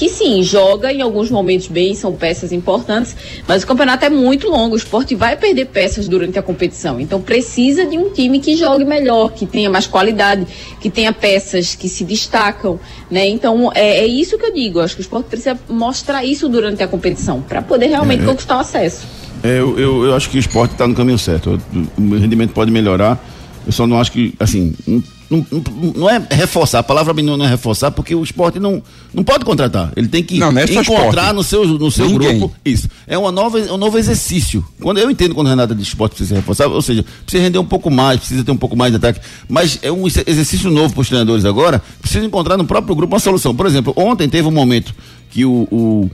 [0.00, 3.14] Que sim, joga em alguns momentos bem, são peças importantes,
[3.46, 6.98] mas o campeonato é muito longo, o esporte vai perder peças durante a competição.
[6.98, 10.46] Então precisa de um time que jogue melhor, que tenha mais qualidade,
[10.80, 13.28] que tenha peças que se destacam, né?
[13.28, 14.78] Então é, é isso que eu digo.
[14.78, 18.56] Eu acho que o esporte precisa mostrar isso durante a competição, para poder realmente conquistar
[18.56, 19.06] o acesso.
[19.44, 21.60] É, eu, eu, eu acho que o esporte está no caminho certo.
[21.98, 23.22] O rendimento pode melhorar.
[23.66, 25.46] Eu só não acho que, assim, não, não,
[25.94, 26.80] não- é reforçar.
[26.80, 28.82] A palavra não não é reforçar, porque o esporte não,
[29.14, 29.92] não pode contratar.
[29.96, 32.38] Ele tem que Não, não é encontrar no seu, no seu Ninguém.
[32.40, 32.54] grupo.
[32.64, 32.88] Isso.
[33.06, 34.64] É uma nova, é um novo exercício.
[34.80, 37.42] Quando eu entendo quando o Renata diz que o esporte precisa reforçar, ou seja, precisa
[37.44, 39.20] render um pouco mais, precisa ter um pouco mais de ataque.
[39.48, 41.80] Mas é um ex- exercício novo para os treinadores agora.
[42.00, 43.54] Precisa encontrar no próprio grupo uma solução.
[43.54, 44.92] Por exemplo, ontem teve um momento
[45.30, 46.10] que o, o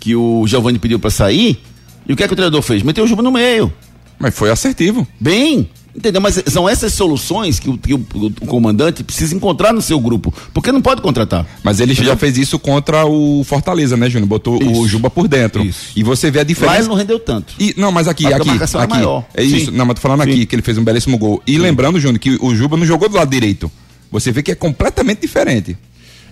[0.00, 1.60] que o Giovanni pediu para sair.
[2.08, 2.82] E o que é que o treinador fez?
[2.82, 3.72] Meteu o Juba no meio.
[4.18, 5.06] Mas foi assertivo.
[5.20, 6.20] Bem, entendeu?
[6.20, 8.06] Mas são essas soluções que o, que o-
[8.40, 10.32] o comandante precisa encontrar no seu grupo.
[10.54, 11.46] Porque não pode contratar.
[11.62, 14.28] Mas ele já fez isso contra o Fortaleza, né, Júnior?
[14.28, 14.88] Botou o Isso.
[14.88, 15.64] Juba por dentro.
[15.64, 15.92] Isso.
[15.96, 16.78] E você vê a Lá diferença.
[16.80, 17.54] ele não rendeu tanto.
[17.58, 18.88] E, não, mas aqui, a aqui, é aqui.
[18.88, 19.24] maior.
[19.34, 19.70] É isso.
[19.70, 19.76] Sim.
[19.76, 20.30] Não, mas tô falando Sim.
[20.30, 21.42] aqui que ele fez um belíssimo gol.
[21.46, 23.70] E lembrando, Júnior, que o Juba não jogou do lado direito.
[24.10, 25.76] Você vê que é completamente diferente.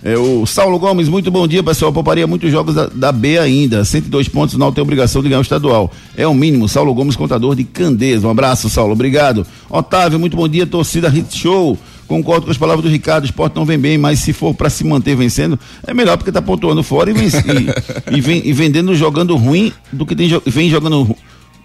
[0.03, 1.91] É, o Saulo Gomes, muito bom dia, pessoal.
[1.91, 3.83] Pouparia muitos jogos da, da B ainda.
[3.83, 5.91] 102 pontos, não tem obrigação de ganhar o estadual.
[6.15, 6.69] É o mínimo.
[6.69, 8.23] Saulo Gomes, contador de Candeias.
[8.23, 8.93] Um abraço, Saulo.
[8.93, 9.45] Obrigado.
[9.69, 11.77] Otávio, muito bom dia, torcida Hit Show.
[12.07, 14.67] Concordo com as palavras do Ricardo, o esporte não vem bem, mas se for para
[14.67, 17.69] se manter vencendo, é melhor porque tá pontuando fora e, vence, e,
[18.17, 21.15] e vem, e vendendo jogando ruim do que tem vem jogando.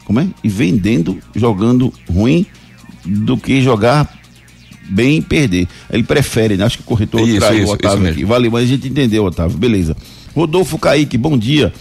[0.04, 0.26] Como é?
[0.42, 2.44] E vendendo jogando ruim
[3.06, 4.06] do que jogar
[4.88, 5.66] bem perder.
[5.90, 6.64] Ele prefere, né?
[6.64, 8.24] Acho que o corretor Isso, traiu isso, o Otávio aqui.
[8.24, 9.56] Valeu, mas a gente entendeu, Otávio.
[9.56, 9.96] Beleza.
[10.34, 11.72] Rodolfo Kaique, bom dia.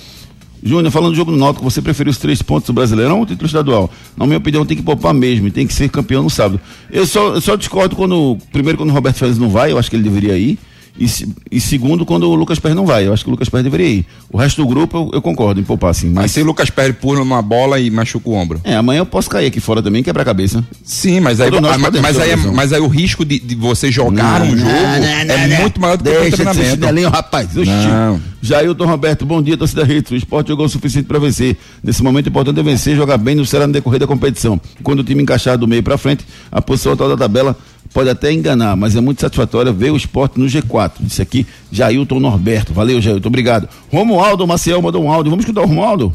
[0.65, 3.25] Júnior, falando do jogo do Náutico, você preferiu os três pontos do Brasileirão ou o
[3.25, 3.91] título estadual?
[4.15, 6.59] Na minha opinião, tem que poupar mesmo tem que ser campeão no sábado.
[6.89, 9.89] Eu só, eu só discordo quando, primeiro, quando o Roberto Fernandes não vai, eu acho
[9.89, 10.57] que ele deveria ir.
[10.97, 11.07] E,
[11.51, 13.07] e segundo, quando o Lucas Pérez não vai.
[13.07, 14.05] Eu acho que o Lucas Pérez deveria ir.
[14.31, 16.07] O resto do grupo eu, eu concordo em poupar, sim.
[16.07, 18.61] Mas Mas se o Lucas Pérez pula numa bola e machuca o ombro.
[18.63, 20.63] é, amanhã eu posso cair aqui fora também quebrar a cabeça.
[20.83, 22.53] Sim, mas aí, mas, mas aí, lesão.
[22.53, 26.09] mas aí o risco de, de você jogar um jogo é muito maior do que
[26.09, 26.69] o de treinamento.
[26.69, 27.57] chinelinho, rapaz.
[27.57, 27.69] Oxi.
[27.69, 28.21] Não.
[28.41, 30.11] Jailton Roberto, bom dia, torcida Redes.
[30.11, 31.55] O esporte jogou o suficiente para vencer.
[31.81, 34.59] Nesse momento, o importante é vencer jogar bem no será no decorrer da competição.
[34.83, 37.57] Quando o time encaixar do meio para frente, a posição atual da tabela
[37.93, 40.93] pode até enganar, mas é muito satisfatória ver o esporte no G4.
[40.99, 42.73] Disse aqui Jailton Norberto.
[42.73, 43.69] Valeu, Jailton, obrigado.
[43.91, 45.29] Romualdo Maciel mandou um áudio.
[45.29, 46.13] Vamos escutar o Romualdo?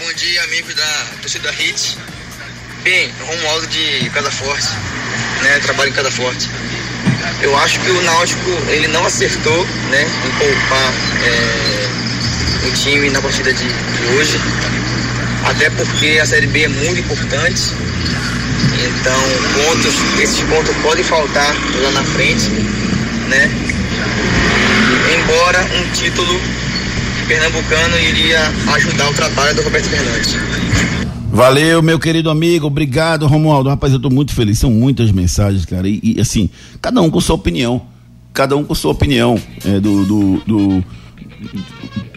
[0.00, 1.98] Bom dia, amigos da torcida Hits.
[2.82, 4.68] Bem, Romualdo de Casa Forte,
[5.42, 5.58] né?
[5.58, 6.48] Trabalho em Casa Forte.
[7.42, 10.92] Eu acho que o Náutico ele não acertou, né, em poupar
[11.24, 14.40] é, o time na partida de, de hoje.
[15.44, 17.74] Até porque a Série B é muito importante.
[19.00, 19.20] Então,
[19.64, 22.48] pontos, esses pontos podem faltar lá na frente,
[23.28, 23.50] né?
[25.14, 26.40] Embora um título
[27.26, 28.40] pernambucano iria
[28.74, 30.36] ajudar o trabalho do Roberto Fernandes.
[31.30, 32.66] Valeu, meu querido amigo.
[32.66, 33.68] Obrigado, Romualdo.
[33.68, 34.58] Rapaz, eu tô muito feliz.
[34.58, 35.88] São muitas mensagens, cara.
[35.88, 37.82] E, e, assim, cada um com sua opinião.
[38.32, 40.84] Cada um com sua opinião é, do, do, do-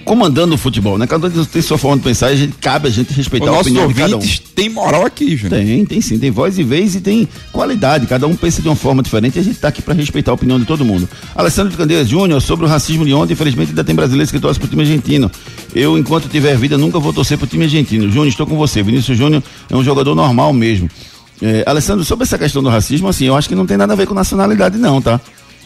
[0.06, 1.08] comandando o futebol, né?
[1.08, 3.58] Cada um tem sua forma de pensar e a gente, cabe a gente respeitar Os
[3.58, 4.22] a opinião de cada um.
[4.56, 5.62] têm moral aqui, Júnior.
[5.62, 8.08] Tem, tem sim, tem voz e vez e tem qualidade.
[8.08, 10.34] Cada um pensa de uma forma diferente e a gente tá aqui para respeitar a
[10.34, 11.08] opinião de todo mundo.
[11.36, 14.60] Alessandro de Candeias Júnior, sobre o racismo de ontem, infelizmente ainda tem brasileiros que torcem
[14.60, 15.32] pro time argentino.
[15.74, 18.10] Eu, enquanto tiver vida, nunca vou torcer pro time argentino.
[18.10, 18.84] Júnior, estou com você.
[18.84, 20.90] Vinícius Júnior é um jogador normal mesmo.
[21.42, 23.96] É, Alessandro, sobre essa questão do racismo, assim, eu acho que não tem nada a
[23.96, 25.20] ver com nacionalidade, não, tá?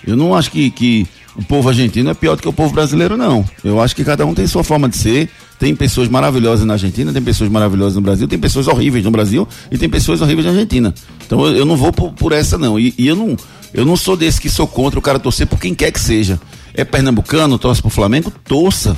[0.07, 3.17] Eu não acho que, que o povo argentino é pior do que o povo brasileiro,
[3.17, 3.45] não.
[3.63, 5.29] Eu acho que cada um tem sua forma de ser.
[5.59, 9.47] Tem pessoas maravilhosas na Argentina, tem pessoas maravilhosas no Brasil, tem pessoas horríveis no Brasil
[9.71, 10.93] e tem pessoas horríveis na Argentina.
[11.25, 12.79] Então eu, eu não vou por, por essa, não.
[12.79, 13.37] E, e eu não.
[13.73, 16.39] Eu não sou desse que sou contra o cara torcer por quem quer que seja.
[16.73, 18.97] É pernambucano, torce pro Flamengo, torça.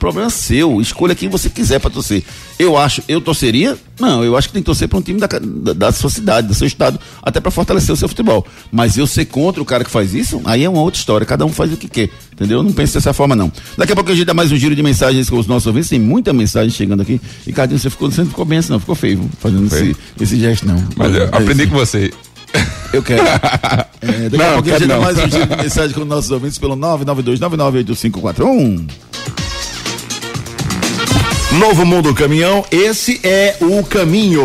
[0.00, 2.24] Problema é seu, escolha quem você quiser pra torcer.
[2.58, 3.76] Eu acho, eu torceria?
[4.00, 6.48] Não, eu acho que tem que torcer pra um time da, da, da sua cidade,
[6.48, 8.44] do seu estado, até pra fortalecer o seu futebol.
[8.72, 11.44] Mas eu ser contra o cara que faz isso, aí é uma outra história, cada
[11.44, 12.60] um faz o que quer, entendeu?
[12.60, 13.52] Eu não penso dessa forma, não.
[13.76, 15.90] Daqui a pouco a gente dá mais um giro de mensagens com os nossos ouvintes,
[15.90, 17.20] tem muita mensagem chegando aqui.
[17.46, 20.40] E Cardinho, você ficou, você não ficou bem assim, não, ficou feio, fazendo esse, esse
[20.40, 20.82] gesto, não.
[20.96, 21.72] Mas eu É aprendi isso.
[21.72, 22.10] com você.
[22.92, 23.22] Eu quero.
[24.02, 26.08] É, daqui Não, a pouco a gente dá mais um giro de mensagem com os
[26.08, 28.88] nossos ouvintes pelo 992998541.
[31.58, 34.44] Novo Mundo Caminhão, esse é o caminho.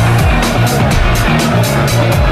[1.91, 2.30] Thank you.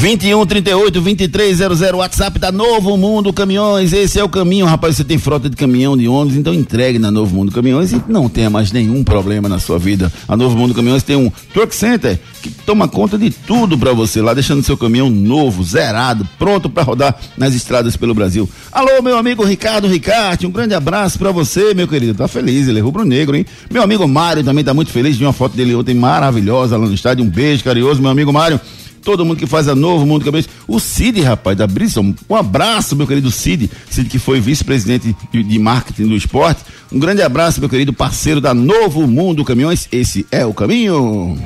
[0.00, 3.92] 21 38 2300 WhatsApp da Novo Mundo Caminhões.
[3.92, 4.96] Esse é o caminho, rapaz.
[4.96, 8.26] Você tem frota de caminhão, de ônibus, então entregue na Novo Mundo Caminhões e não
[8.26, 10.10] tenha mais nenhum problema na sua vida.
[10.26, 14.22] A Novo Mundo Caminhões tem um Truck Center que toma conta de tudo pra você
[14.22, 18.48] lá, deixando seu caminhão novo, zerado, pronto pra rodar nas estradas pelo Brasil.
[18.72, 22.14] Alô, meu amigo Ricardo Ricarte, um grande abraço pra você, meu querido.
[22.14, 23.44] Tá feliz, ele é rubro-negro, hein?
[23.70, 26.94] Meu amigo Mário também tá muito feliz de uma foto dele ontem maravilhosa lá no
[26.94, 27.22] estádio.
[27.22, 28.58] Um beijo carinhoso, meu amigo Mário
[29.02, 30.48] todo mundo que faz a Novo Mundo Caminhões.
[30.66, 32.14] O Cid, rapaz, da Brisson.
[32.28, 33.70] Um abraço, meu querido Cid.
[33.90, 36.62] Cid, que foi vice-presidente de, de marketing do esporte.
[36.92, 39.88] Um grande abraço, meu querido parceiro da Novo Mundo Caminhões.
[39.90, 41.38] Esse é o caminho.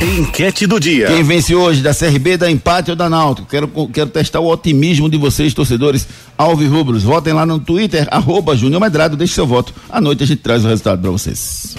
[0.00, 1.08] Enquete do dia.
[1.08, 3.46] Quem vence hoje da CRB, da empate ou da Náutico?
[3.48, 7.02] Quero, quero testar o otimismo de vocês, torcedores alvirrubros.
[7.02, 9.74] Votem lá no Twitter, arroba Júnior Medrado, deixe seu voto.
[9.90, 11.76] À noite a gente traz o resultado para vocês.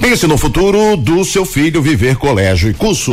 [0.00, 3.12] Pense no futuro do seu filho viver colégio e curso.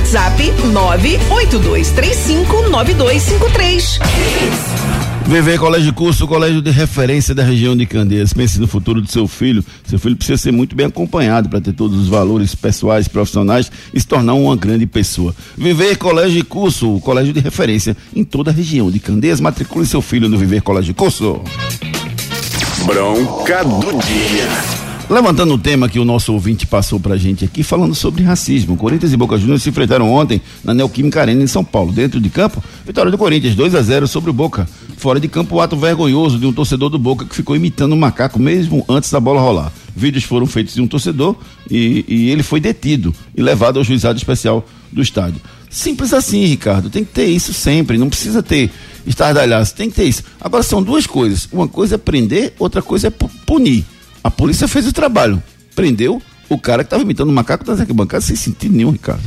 [0.00, 0.42] WhatsApp
[1.28, 4.00] 982359253.
[5.26, 8.32] VV Colégio de Curso, colégio de referência da região de Candeias.
[8.32, 9.62] Pense no futuro do seu filho.
[9.84, 14.00] Seu filho precisa ser muito bem acompanhado para ter todos os valores pessoais, profissionais e
[14.00, 15.34] se tornar uma grande pessoa.
[15.54, 19.38] Viver Colégio de Curso, o colégio de referência em toda a região de Candeias.
[19.38, 21.42] Matricule seu filho no Viver Colégio de Curso.
[22.86, 24.79] Bronca do dia.
[25.10, 28.76] Levantando o tema que o nosso ouvinte passou pra gente aqui, falando sobre racismo.
[28.76, 31.90] Corinthians e Boca Juniors se enfrentaram ontem na Neoquímica Arena em São Paulo.
[31.90, 34.68] Dentro de campo, vitória do Corinthians, 2 a 0 sobre o Boca.
[34.96, 37.98] Fora de campo, o ato vergonhoso de um torcedor do Boca que ficou imitando um
[37.98, 39.72] macaco mesmo antes da bola rolar.
[39.96, 41.34] Vídeos foram feitos de um torcedor
[41.68, 45.40] e, e ele foi detido e levado ao juizado especial do estádio.
[45.68, 46.88] Simples assim, Ricardo.
[46.88, 47.98] Tem que ter isso sempre.
[47.98, 48.70] Não precisa ter
[49.04, 49.74] estardalhaço.
[49.74, 50.22] Tem que ter isso.
[50.40, 51.48] Agora são duas coisas.
[51.50, 53.84] Uma coisa é prender, outra coisa é pu- punir.
[54.22, 55.42] A polícia fez o trabalho.
[55.74, 59.22] Prendeu o cara que estava imitando um macaco das arquibancadas sem sentido nenhum, Ricardo.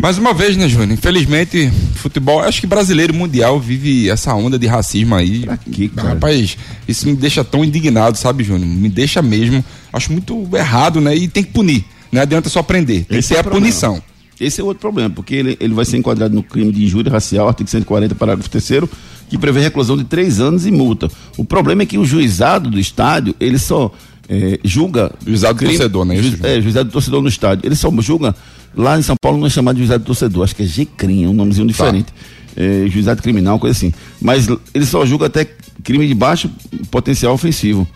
[0.00, 0.92] Mais uma vez, né, Júnior?
[0.92, 5.40] Infelizmente, futebol, acho que brasileiro mundial vive essa onda de racismo aí.
[5.40, 6.08] Pra quê, cara?
[6.10, 6.56] Rapaz,
[6.88, 8.66] isso me deixa tão indignado, sabe, Júnior?
[8.66, 9.62] Me deixa mesmo.
[9.92, 11.14] Acho muito errado, né?
[11.14, 11.84] E tem que punir.
[12.10, 13.04] Não adianta só prender.
[13.04, 13.66] Tem Esse que ter é a o problema.
[13.66, 14.02] punição.
[14.40, 17.46] Esse é outro problema, porque ele, ele vai ser enquadrado no crime de injúria racial,
[17.46, 18.90] artigo 140, parágrafo 3
[19.28, 21.08] que prevê reclusão de três anos e multa.
[21.36, 23.92] O problema é que o juizado do estádio, ele só
[24.28, 25.12] eh, julga.
[25.26, 26.16] Juizado do torcedor, né?
[26.22, 27.66] Ju, é, juizado do torcedor no estádio.
[27.66, 28.34] Ele só julga.
[28.74, 31.24] Lá em São Paulo não é chamado de juizado do torcedor, acho que é GCRIM,
[31.24, 32.12] é um nomezinho diferente.
[32.56, 33.92] É, juizado criminal, coisa assim.
[34.20, 35.44] Mas ele só julga até
[35.82, 36.50] crime de baixo
[36.90, 37.86] potencial ofensivo,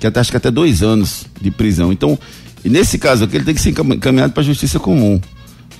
[0.00, 1.92] que até, acho que até dois anos de prisão.
[1.92, 2.18] Então,
[2.64, 5.20] nesse caso aqui, ele tem que ser encam- encaminhado para a justiça comum.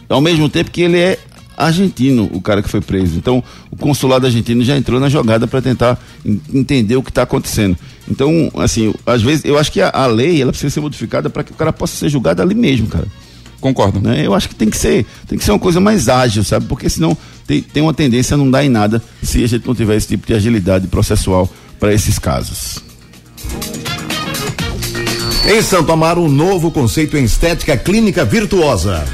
[0.09, 1.19] Ao mesmo tempo que ele é
[1.57, 3.17] argentino, o cara que foi preso.
[3.17, 7.23] Então, o consulado argentino já entrou na jogada para tentar en- entender o que está
[7.23, 7.77] acontecendo.
[8.09, 11.43] Então, assim, às vezes, eu acho que a, a lei ela precisa ser modificada para
[11.45, 13.07] que o cara possa ser julgado ali mesmo, cara.
[13.61, 13.99] Concordo.
[14.01, 14.27] Né?
[14.27, 16.67] Eu acho que tem que ser, tem que ser uma coisa mais ágil, sabe?
[16.67, 19.75] Porque senão tem, tem uma tendência a não dar em nada se a gente não
[19.75, 22.79] tiver esse tipo de agilidade processual para esses casos.
[25.47, 29.05] Em Santo Amaro, um novo conceito em estética clínica virtuosa.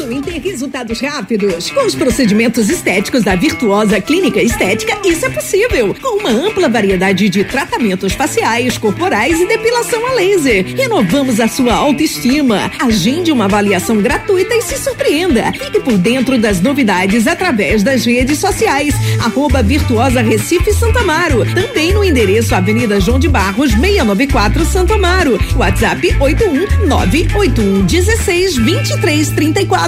[0.00, 1.70] Em ter resultados rápidos?
[1.72, 5.92] Com os procedimentos estéticos da Virtuosa Clínica Estética, isso é possível.
[6.00, 10.64] Com uma ampla variedade de tratamentos faciais, corporais e depilação a laser.
[10.76, 12.70] Renovamos a sua autoestima.
[12.78, 15.52] Agende uma avaliação gratuita e se surpreenda.
[15.52, 18.94] Fique por dentro das novidades através das redes sociais.
[19.24, 21.44] Arroba Virtuosa Recife Santo Amaro.
[21.52, 25.38] Também no endereço Avenida João de Barros, 694 Santo Amaro.
[25.56, 29.87] WhatsApp 81981 16 23 34.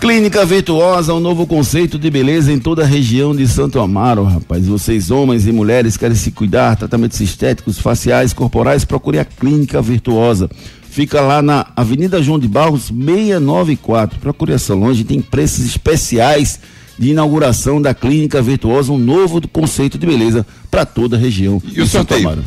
[0.00, 4.66] Clínica Virtuosa, um novo conceito de beleza em toda a região de Santo Amaro, rapaz.
[4.66, 10.48] Vocês, homens e mulheres, querem se cuidar, tratamentos estéticos, faciais, corporais, procure a Clínica Virtuosa.
[10.88, 14.18] Fica lá na Avenida João de Barros, 694.
[14.20, 16.60] Procure essa longe, tem preços especiais
[16.98, 21.80] de inauguração da Clínica Virtuosa, um novo conceito de beleza para toda a região E
[21.80, 22.20] o de Santo sorteio?
[22.28, 22.44] Amaro.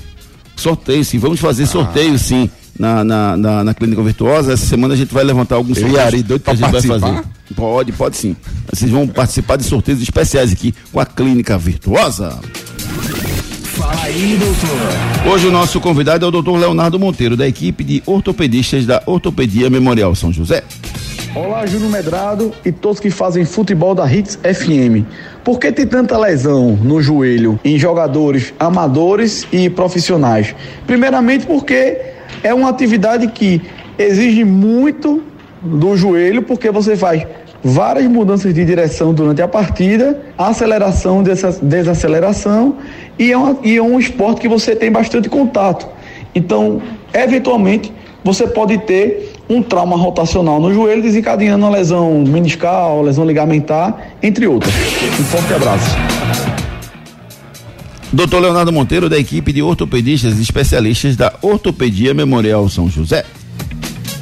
[0.55, 1.17] Sorteio, sim.
[1.17, 4.53] Vamos fazer sorteio, sim, na, na, na, na Clínica Virtuosa.
[4.53, 6.61] Essa semana a gente vai levantar alguns Eu e sorteios Ari, doido que a gente
[6.63, 6.99] vai participar?
[6.99, 7.23] fazer.
[7.55, 8.35] Pode, pode sim.
[8.71, 12.39] Vocês vão participar de sorteios especiais aqui com a Clínica Virtuosa.
[13.63, 15.31] Fala aí, doutor.
[15.33, 16.57] Hoje o nosso convidado é o Dr.
[16.57, 20.63] Leonardo Monteiro, da equipe de ortopedistas da Ortopedia Memorial São José.
[21.33, 25.05] Olá, Júnior Medrado e todos que fazem futebol da Hits FM.
[25.45, 30.53] Por que tem tanta lesão no joelho em jogadores amadores e profissionais?
[30.85, 31.97] Primeiramente, porque
[32.43, 33.61] é uma atividade que
[33.97, 35.21] exige muito
[35.61, 37.25] do joelho, porque você faz
[37.63, 42.77] várias mudanças de direção durante a partida, aceleração, desa- desaceleração,
[43.19, 45.87] e é, uma- e é um esporte que você tem bastante contato.
[46.33, 46.81] Então,
[47.13, 54.13] eventualmente, você pode ter um trauma rotacional no joelho, desencadeando uma lesão meniscal, lesão ligamentar,
[54.23, 54.73] entre outras.
[55.19, 56.50] Um forte abraço.
[58.13, 58.41] Dr.
[58.41, 63.25] Leonardo Monteiro, da equipe de ortopedistas e especialistas da Ortopedia Memorial São José.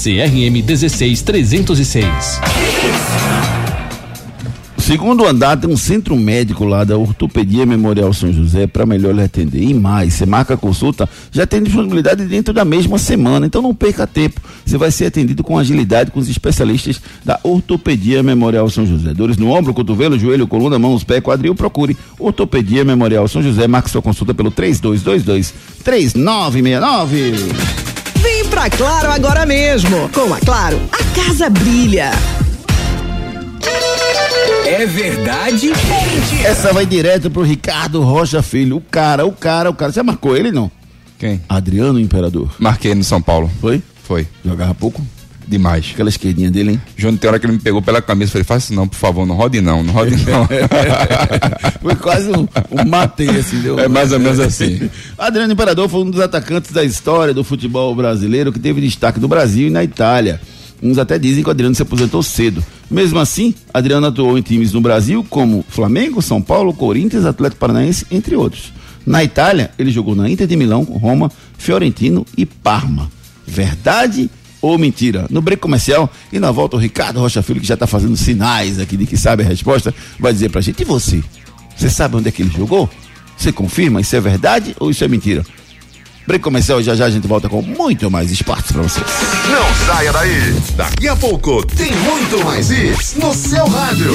[0.00, 2.40] CRM 16306.
[4.78, 9.22] segundo andar tem um centro médico lá da Ortopedia Memorial São José para melhor lhe
[9.22, 9.62] atender.
[9.62, 13.74] E mais, você marca a consulta, já tem disponibilidade dentro da mesma semana, então não
[13.74, 14.40] perca tempo.
[14.64, 19.12] Você vai ser atendido com agilidade com os especialistas da Ortopedia Memorial São José.
[19.12, 23.68] Dores no ombro, cotovelo, joelho, coluna, mãos, pé, quadril, procure Ortopedia Memorial São José.
[23.68, 25.52] Marque sua consulta pelo 3222
[25.84, 27.89] 3969.
[28.60, 30.10] Pra Claro agora mesmo.
[30.10, 32.10] Com a Claro, a casa brilha.
[34.66, 35.72] É verdade?
[36.44, 38.76] Essa vai direto pro Ricardo Rocha Filho.
[38.76, 39.90] O cara, o cara, o cara.
[39.90, 40.70] Você marcou ele não?
[41.18, 41.40] Quem?
[41.48, 42.50] Adriano Imperador.
[42.58, 43.50] Marquei no São Paulo.
[43.62, 43.82] Foi?
[44.02, 44.28] Foi.
[44.44, 45.02] Jogava pouco?
[45.50, 45.90] Demais.
[45.92, 46.82] Aquela esquerdinha dele, hein?
[46.96, 49.34] Júnior, tem hora que ele me pegou pela camisa, falei, faça não, por favor, não
[49.34, 50.46] rode não, não rode não.
[51.82, 53.60] Foi quase um, um matei, assim.
[53.60, 54.88] Deu, É mais ou menos assim.
[55.18, 59.26] Adriano Imperador foi um dos atacantes da história do futebol brasileiro que teve destaque no
[59.26, 60.40] Brasil e na Itália.
[60.80, 62.62] Uns até dizem que o Adriano se aposentou cedo.
[62.88, 68.06] Mesmo assim, Adriano atuou em times no Brasil como Flamengo, São Paulo, Corinthians, Atlético Paranaense,
[68.08, 68.72] entre outros.
[69.04, 71.28] Na Itália, ele jogou na Inter de Milão, Roma,
[71.58, 73.10] Fiorentino e Parma.
[73.44, 74.30] Verdade
[74.60, 75.26] ou mentira?
[75.30, 78.78] No break comercial e na volta o Ricardo Rocha Filho, que já está fazendo sinais
[78.78, 81.22] aqui de que sabe a resposta, vai dizer pra gente, e você?
[81.76, 82.88] Você sabe onde é que ele jogou?
[83.36, 84.00] Você confirma?
[84.00, 85.44] Isso é verdade ou isso é mentira?
[86.26, 89.06] Break comercial e já já a gente volta com muito mais esportes pra vocês.
[89.50, 90.54] Não saia daí.
[90.76, 94.14] Daqui a pouco tem muito mais isso no seu rádio.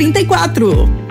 [0.01, 1.10] 34.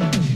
[0.00, 0.29] Thank you.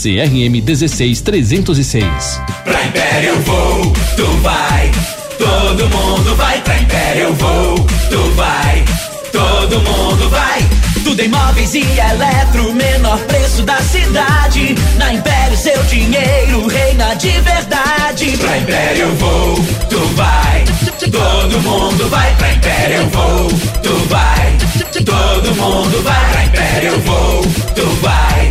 [0.00, 2.40] CRM 16306.
[2.64, 4.90] Pra Império Voo, tu vai.
[5.36, 8.82] Todo mundo vai pra Império Voo, tu vai.
[9.30, 10.64] Todo mundo vai.
[11.04, 14.74] Tudo em móveis e eletro, menor preço da cidade.
[14.96, 18.38] Na Império seu dinheiro reina de verdade.
[18.38, 19.56] Pra Império Voo,
[19.90, 20.64] tu vai.
[21.10, 23.48] Todo mundo vai pra Império Voo,
[23.82, 24.56] tu vai.
[25.04, 27.42] Todo mundo vai pra Império Voo,
[27.74, 28.50] tu vai.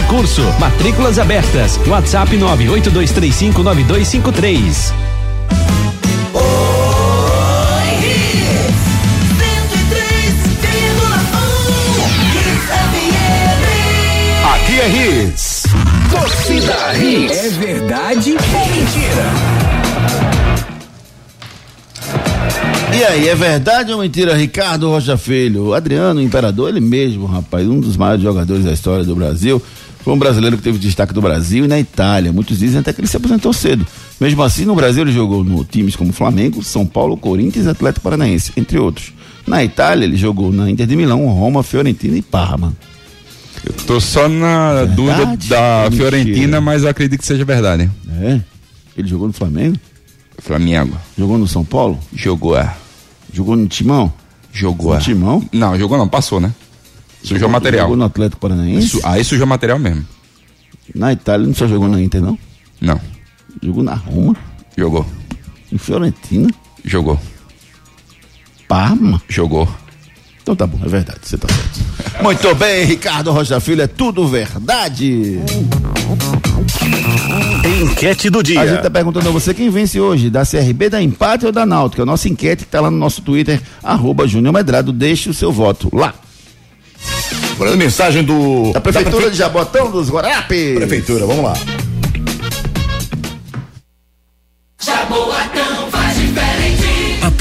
[0.00, 0.42] e Curso.
[0.58, 1.78] Matrículas abertas.
[1.86, 4.92] WhatsApp 982359253.
[14.54, 15.64] Aqui é Hits.
[16.10, 17.38] Torcida Hits.
[17.38, 18.38] É verdade ou
[18.68, 19.30] mentira?
[22.92, 25.66] E aí, é verdade ou mentira, Ricardo Rocha Filho?
[25.66, 29.62] O Adriano Imperador, ele mesmo, rapaz, um dos maiores jogadores da história do Brasil.
[30.02, 32.32] Foi um brasileiro que teve destaque do Brasil e na Itália.
[32.32, 33.86] Muitos dizem até que ele se aposentou cedo.
[34.18, 38.04] Mesmo assim, no Brasil ele jogou no times como Flamengo, São Paulo, Corinthians e Atlético
[38.04, 39.12] Paranaense, entre outros.
[39.46, 42.72] Na Itália, ele jogou na Inter de Milão, Roma, Fiorentina e Parma.
[43.64, 45.90] Eu tô só na dúvida da Mentira.
[45.90, 47.90] Fiorentina, mas eu acredito que seja verdade.
[48.22, 48.40] É?
[48.96, 49.76] Ele jogou no Flamengo?
[50.38, 50.96] Flamengo.
[51.18, 51.98] Jogou no São Paulo?
[52.14, 52.72] Jogou, é.
[53.32, 54.12] Jogou no Timão?
[54.52, 55.00] Jogou, No é.
[55.00, 55.44] Timão?
[55.52, 56.52] Não, jogou não, passou, né?
[57.22, 57.84] Sujou Jogou- material.
[57.84, 58.88] Jogou no Atlético Paranaense?
[58.88, 60.04] Su- Aí sujou material mesmo.
[60.94, 62.38] Na Itália não só jogou na Inter, não?
[62.80, 63.00] Não.
[63.62, 64.34] Jogou na Roma?
[64.76, 65.06] Jogou.
[65.72, 66.48] Em Fiorentina?
[66.84, 67.20] Jogou.
[68.66, 69.20] Parma?
[69.28, 69.68] Jogou.
[70.42, 71.80] Então tá bom, é verdade, você tá certo.
[72.24, 75.38] Muito bem, Ricardo Rocha Filho, é tudo verdade.
[77.82, 78.60] Enquete do dia.
[78.60, 81.64] A gente tá perguntando a você quem vence hoje, da CRB, da Empate ou da
[81.66, 82.02] Náutica.
[82.02, 85.52] A nossa enquete que tá lá no nosso Twitter, arroba Júnior Medrado, deixe o seu
[85.52, 86.14] voto lá.
[87.52, 88.72] Agora, mensagem do.
[88.72, 90.74] Da Prefeitura prefe- de Jabotão dos Guarapes.
[90.74, 91.54] Prefeitura, vamos lá.
[94.80, 95.79] Jaboatão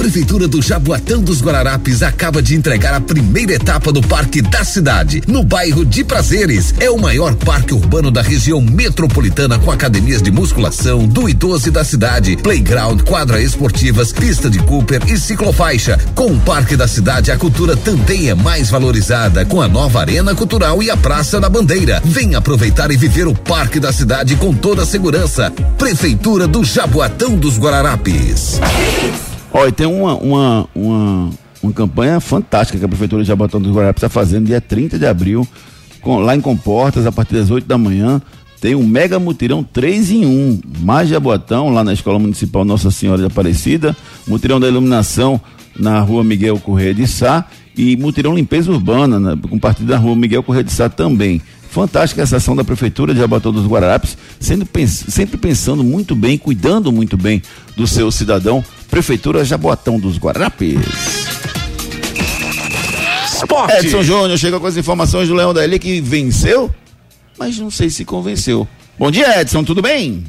[0.09, 5.21] Prefeitura do Jaboatão dos Guararapes acaba de entregar a primeira etapa do Parque da Cidade,
[5.27, 6.73] no bairro de Prazeres.
[6.79, 11.83] É o maior parque urbano da região metropolitana com academias de musculação, do idoso da
[11.83, 15.99] cidade, playground, quadra esportivas, pista de Cooper e ciclofaixa.
[16.15, 20.33] Com o Parque da Cidade, a cultura também é mais valorizada, com a nova Arena
[20.33, 22.01] Cultural e a Praça da Bandeira.
[22.03, 25.53] Vem aproveitar e viver o Parque da Cidade com toda a segurança.
[25.77, 28.59] Prefeitura do Jaboatão dos Guararapes.
[29.53, 31.29] Olha, tem uma, uma, uma,
[31.63, 35.05] uma campanha fantástica que a Prefeitura de Jabotão dos Guarapes está fazendo, dia 30 de
[35.05, 35.47] abril,
[36.01, 38.21] com- lá em Comportas, a partir das 8 da manhã.
[38.61, 40.61] Tem um mega mutirão 3 em 1.
[40.81, 43.95] Mais Jabotão, lá na Escola Municipal Nossa Senhora de Aparecida.
[44.27, 45.39] Mutirão da iluminação
[45.77, 47.45] na rua Miguel Correia de Sá.
[47.77, 51.41] E mutirão limpeza urbana, né, com partida na rua Miguel Correia de Sá também.
[51.69, 56.91] Fantástica essa ação da Prefeitura de Jabotão dos Guararapes, sendo, sempre pensando muito bem, cuidando
[56.91, 57.43] muito bem
[57.75, 58.65] do seu cidadão.
[58.89, 60.79] Prefeitura Jaboatão dos Guararapes.
[63.35, 63.85] Esporte.
[63.85, 66.73] Edson Júnior chega com as informações do Leão da Eli que venceu,
[67.37, 68.67] mas não sei se convenceu.
[68.97, 70.25] Bom dia, Edson, tudo bem?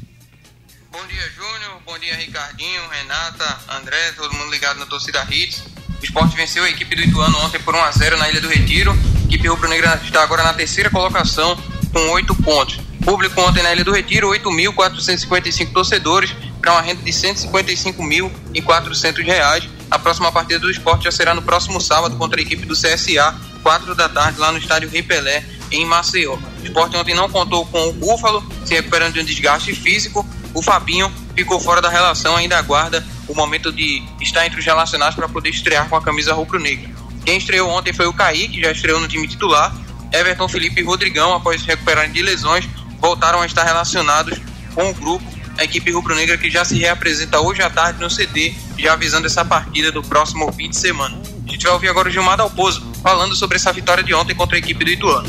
[0.92, 1.80] Bom dia, Júnior.
[1.86, 5.64] Bom dia, Ricardinho, Renata, André, todo mundo ligado na torcida Hits.
[6.00, 8.92] O esporte venceu a equipe do Ituano ontem por 1x0 na Ilha do Retiro.
[8.92, 11.54] A equipe rubro-negra está agora na terceira colocação
[11.92, 12.80] com 8 pontos.
[13.04, 19.68] Público ontem na Ilha do Retiro, 8.455 torcedores, para uma renda de 155.400 reais.
[19.90, 23.34] A próxima partida do esporte já será no próximo sábado contra a equipe do CSA,
[23.62, 26.36] 4 da tarde, lá no estádio Rei Pelé, em Maceió.
[26.36, 30.26] O esporte ontem não contou com o Búfalo, se recuperando de um desgaste físico.
[30.54, 35.14] O Fabinho ficou fora da relação, ainda aguarda o momento de estar entre os relacionados
[35.14, 36.90] para poder estrear com a camisa rubro-negra.
[37.24, 39.74] Quem estreou ontem foi o Kaique, já estreou no time titular.
[40.12, 44.38] Everton, Felipe e Rodrigão, após se recuperarem de lesões, voltaram a estar relacionados
[44.74, 45.24] com o grupo.
[45.58, 49.44] A equipe rubro-negra que já se reapresenta hoje à tarde no CD, já avisando essa
[49.44, 51.20] partida do próximo fim de semana.
[51.46, 54.56] A gente vai ouvir agora o Gilmar Dalpozo falando sobre essa vitória de ontem contra
[54.56, 55.28] a equipe do Ituano.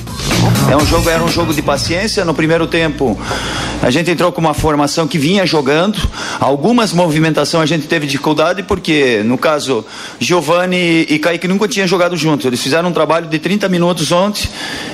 [0.69, 2.23] É um jogo, era um jogo de paciência.
[2.23, 3.19] No primeiro tempo,
[3.81, 5.97] a gente entrou com uma formação que vinha jogando.
[6.39, 9.85] Algumas movimentações a gente teve dificuldade, porque, no caso,
[10.19, 12.45] Giovanni e Kaique nunca tinham jogado juntos.
[12.45, 14.47] Eles fizeram um trabalho de 30 minutos ontem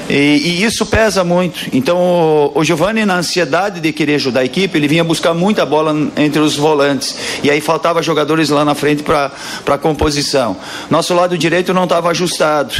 [0.09, 1.69] e, e isso pesa muito.
[1.73, 5.65] Então, o, o Giovanni, na ansiedade de querer ajudar a equipe, ele vinha buscar muita
[5.65, 7.15] bola entre os volantes.
[7.43, 9.31] E aí faltava jogadores lá na frente para
[9.67, 10.57] a composição.
[10.89, 12.73] Nosso lado direito não estava ajustado.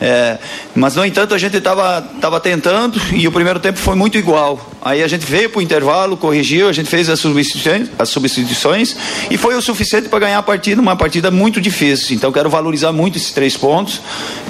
[0.00, 0.38] É,
[0.74, 4.70] mas, no entanto, a gente estava tava tentando e o primeiro tempo foi muito igual.
[4.82, 8.96] Aí a gente veio para o intervalo, corrigiu, a gente fez as substituições, as substituições
[9.30, 12.16] e foi o suficiente para ganhar a partida, uma partida muito difícil.
[12.16, 14.00] Então, quero valorizar muito esses três pontos,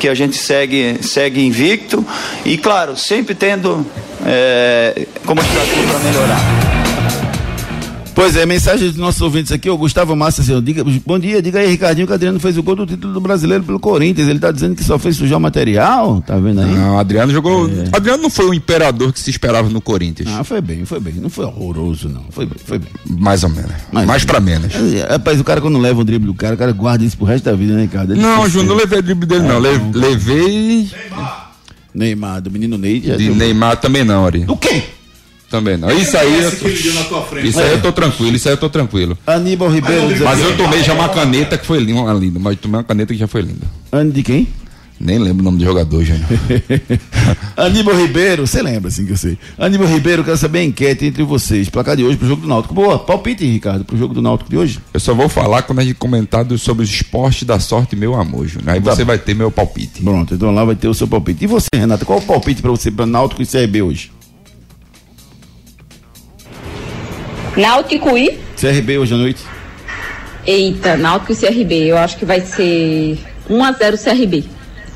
[0.01, 2.05] que a gente segue, segue invicto
[2.45, 3.87] e, claro, sempre tendo
[4.27, 6.64] é, como para melhorar.
[8.15, 11.69] Pois é, mensagem dos nossos ouvintes aqui, o Gustavo Massa, diga, bom dia, diga aí,
[11.69, 14.29] Ricardinho, que o Adriano fez o gol do título do brasileiro pelo Corinthians.
[14.29, 16.73] Ele tá dizendo que só fez sujar o material, tá vendo aí?
[16.73, 17.69] Não, Adriano jogou.
[17.69, 17.89] É.
[17.93, 20.29] Adriano não foi o imperador que se esperava no Corinthians.
[20.33, 21.15] Ah, foi bem, foi bem.
[21.15, 22.25] Não foi horroroso, não.
[22.31, 22.89] Foi bem, foi bem.
[23.19, 23.73] Mais ou menos.
[23.91, 24.73] Mais, Mais pra menos.
[24.73, 27.27] É, rapaz, o cara quando leva o drible do cara, o cara guarda isso pro
[27.27, 28.12] resto da vida, né, Ricardo?
[28.12, 29.61] Ele não, Júnior, não levei o drible dele, é, não.
[29.61, 29.91] não.
[29.93, 30.89] Levei.
[30.89, 31.51] Neymar.
[31.93, 33.01] Neymar, do menino Ney.
[33.01, 34.45] De Neymar também não, Ari.
[34.45, 34.85] Do quê?
[35.55, 35.89] Também não.
[35.93, 36.43] Isso aí.
[36.43, 36.69] Eu tô,
[37.39, 39.17] isso aí eu tô tranquilo, isso aí eu tô tranquilo.
[39.25, 40.25] Aníbal Ribeiro.
[40.25, 42.41] Mas eu tomei já uma caneta que foi linda, linda.
[42.41, 43.65] Mas tomei uma caneta que já foi linda.
[43.93, 44.49] Ano de quem?
[44.99, 46.25] Nem lembro o nome do jogador, gente.
[47.57, 49.39] Aníbal Ribeiro, você lembra assim que eu sei.
[49.57, 51.69] Aníbal Ribeiro, quero saber a enquete entre vocês.
[51.69, 52.75] Placar de hoje pro jogo do Náutico.
[52.75, 54.81] Boa, palpite, Ricardo, pro jogo do Náutico de hoje.
[54.93, 58.49] Eu só vou falar quando a gente comentar sobre os esportes da sorte, meu amor,
[58.49, 58.71] Júnior.
[58.71, 58.93] Aí tá.
[58.93, 60.03] você vai ter meu palpite.
[60.03, 61.45] Pronto, então lá vai ter o seu palpite.
[61.45, 64.14] E você, Renata, qual o palpite para você para Náutico e CRB hoje?
[67.57, 68.39] Náutico e?
[68.61, 69.43] CRB hoje à noite.
[70.47, 71.75] Eita, Náutico e CRB.
[71.87, 74.45] Eu acho que vai ser 1x0 CRB.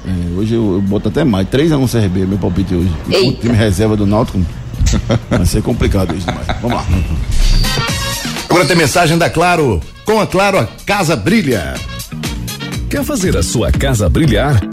[0.04, 1.46] É, hoje eu, eu, boto até mais.
[1.48, 2.92] 3x1 CRB, meu palpite hoje.
[3.10, 3.28] Eita.
[3.28, 4.40] O time reserva do Náutico.
[5.30, 6.46] vai ser complicado isso demais.
[6.60, 6.86] Vamos lá.
[8.48, 9.80] Agora tem mensagem da Claro.
[10.04, 11.74] Com a Claro, a casa brilha.
[12.88, 14.60] Quer fazer a sua casa brilhar?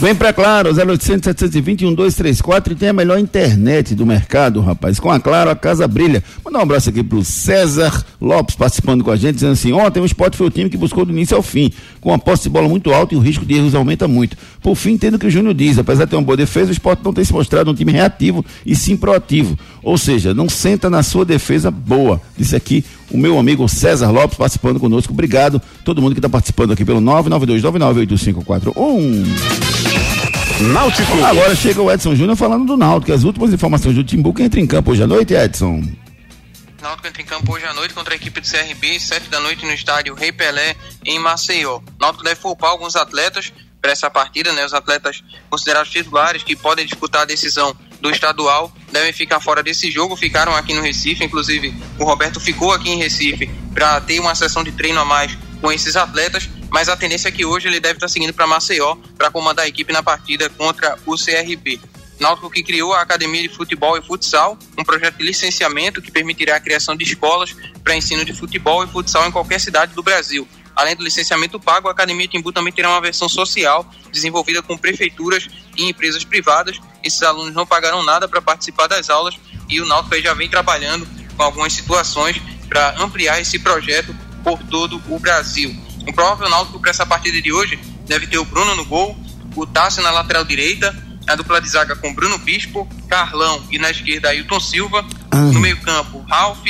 [0.00, 4.98] Vem pra Claro, 0800 720 1234 e tem a melhor internet do mercado, rapaz.
[4.98, 6.24] Com a Claro, a casa brilha.
[6.42, 10.06] Mandar um abraço aqui pro César Lopes participando com a gente, dizendo assim: ontem o
[10.06, 11.70] esporte foi o time que buscou do início ao fim,
[12.00, 14.38] com a posse de bola muito alta e o risco de erros aumenta muito.
[14.62, 16.72] Por fim, entendo o que o Júnior diz: apesar de ter uma boa defesa, o
[16.72, 19.58] esporte não tem se mostrado um time reativo e sim proativo.
[19.82, 22.20] Ou seja, não senta na sua defesa boa.
[22.36, 25.12] Disse aqui o meu amigo César Lopes participando conosco.
[25.12, 29.26] Obrigado todo mundo que está participando aqui pelo 992998541.
[30.72, 31.24] Náutico.
[31.24, 33.12] Agora chega o Edson Júnior falando do Náutico.
[33.12, 35.82] As últimas informações do Timbu que entra em campo hoje à noite, Edson.
[36.82, 39.64] Náutico entra em campo hoje à noite contra a equipe do CRB, 7 da noite
[39.64, 41.80] no estádio Rei Pelé, em Maceió.
[41.98, 44.64] Náutico deve poupar alguns atletas para essa partida, né?
[44.64, 49.90] Os atletas considerados titulares que podem disputar a decisão do estadual devem ficar fora desse
[49.90, 54.34] jogo, ficaram aqui no Recife, inclusive o Roberto ficou aqui em Recife para ter uma
[54.34, 57.80] sessão de treino a mais com esses atletas mas a tendência é que hoje ele
[57.80, 61.80] deve estar seguindo para Maceió para comandar a equipe na partida contra o CRB.
[62.20, 66.56] Náutico que criou a Academia de Futebol e Futsal, um projeto de licenciamento que permitirá
[66.56, 70.46] a criação de escolas para ensino de futebol e futsal em qualquer cidade do Brasil.
[70.80, 75.46] Além do licenciamento pago, a Academia Timbu também terá uma versão social desenvolvida com prefeituras
[75.76, 76.80] e empresas privadas.
[77.04, 81.06] Esses alunos não pagarão nada para participar das aulas e o Náutico já vem trabalhando
[81.36, 85.70] com algumas situações para ampliar esse projeto por todo o Brasil.
[86.08, 89.14] O provável Náutico para essa partida de hoje deve ter o Bruno no gol,
[89.54, 93.90] o Tássio na lateral direita, a dupla de zaga com Bruno Bispo, Carlão e na
[93.90, 95.36] esquerda Ailton Silva, ah.
[95.36, 96.64] no meio-campo Ralph,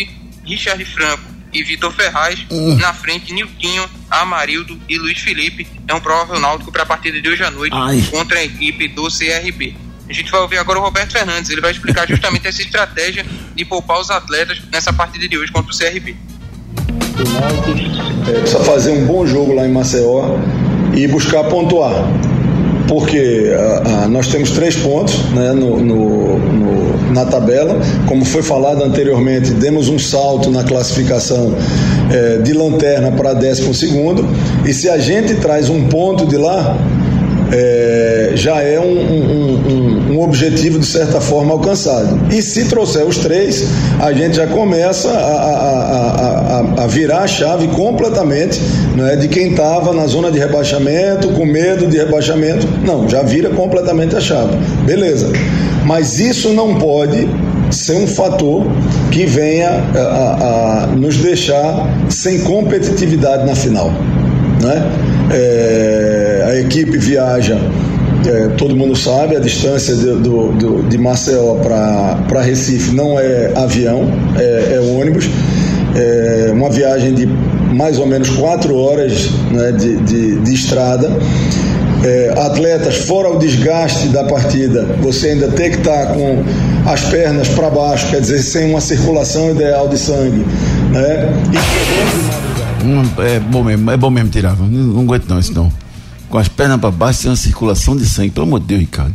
[0.44, 2.74] Richard Franco e Vitor Ferraz, ah.
[2.76, 5.66] na frente Nilquinho, Amarildo e Luiz Felipe.
[5.86, 8.02] É um provável Náutico para a partida de hoje à noite Ai.
[8.10, 9.74] contra a equipe do CRB.
[10.08, 13.24] A gente vai ouvir agora o Roberto Fernandes, ele vai explicar justamente essa estratégia
[13.54, 16.16] de poupar os atletas nessa partida de hoje contra o CRB.
[18.28, 20.38] É, precisa fazer um bom jogo lá em Maceió
[20.94, 21.92] e buscar pontuar.
[22.90, 27.78] Porque ah, ah, nós temos três pontos né, no, no, no, na tabela.
[28.08, 31.54] Como foi falado anteriormente, demos um salto na classificação
[32.10, 34.26] eh, de lanterna para décimo segundo.
[34.66, 36.76] E se a gente traz um ponto de lá,
[37.52, 42.18] é, já é um, um, um, um, objetivo de certa forma alcançado.
[42.32, 43.64] E se trouxer os três,
[44.00, 48.60] a gente já começa a, a, a, a virar a chave completamente
[48.96, 52.66] né, de quem estava na zona de rebaixamento, com medo de rebaixamento.
[52.84, 54.56] Não, já vira completamente a chave.
[54.84, 55.30] Beleza.
[55.84, 57.28] Mas isso não pode
[57.70, 58.64] ser um fator
[59.10, 63.90] que venha a, a nos deixar sem competitividade na final.
[64.62, 64.82] Né?
[65.32, 67.58] É, a equipe viaja,
[68.26, 73.52] é, todo mundo sabe, a distância de, do, do, de Maceió para Recife não é
[73.56, 75.28] avião, é, é ônibus.
[75.94, 81.10] É uma viagem de mais ou menos quatro horas né, de, de, de estrada.
[82.04, 86.42] É, atletas, fora o desgaste da partida, você ainda tem que estar tá com
[86.86, 90.46] as pernas para baixo, quer dizer, sem uma circulação ideal de sangue.
[90.92, 91.28] Né?
[91.52, 94.56] E é bom mesmo, é bom mesmo tirar.
[94.56, 95.70] Não, não aguento não isso não.
[96.30, 99.14] Com as pernas para baixo tem uma circulação de sangue, pelo amor de Deus, Ricardo.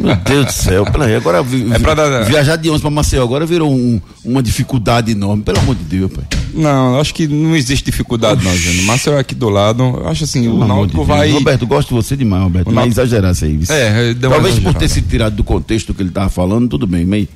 [0.00, 2.24] Meu Deus do céu, pela aí, agora vi, é dar...
[2.24, 6.10] viajar de ônibus para Maceió agora virou um, uma dificuldade enorme, pelo amor de Deus,
[6.10, 6.24] pai.
[6.54, 8.86] Não, acho que não existe dificuldade não, Júnior.
[8.86, 11.30] Maceió é aqui do lado, eu acho assim, pelo o Náutico de vai...
[11.30, 13.60] Roberto, gosto de você demais, Roberto, o mas exagerar isso aí.
[13.68, 17.28] É, Talvez por ter sido tirado do contexto que ele estava falando, tudo bem, mas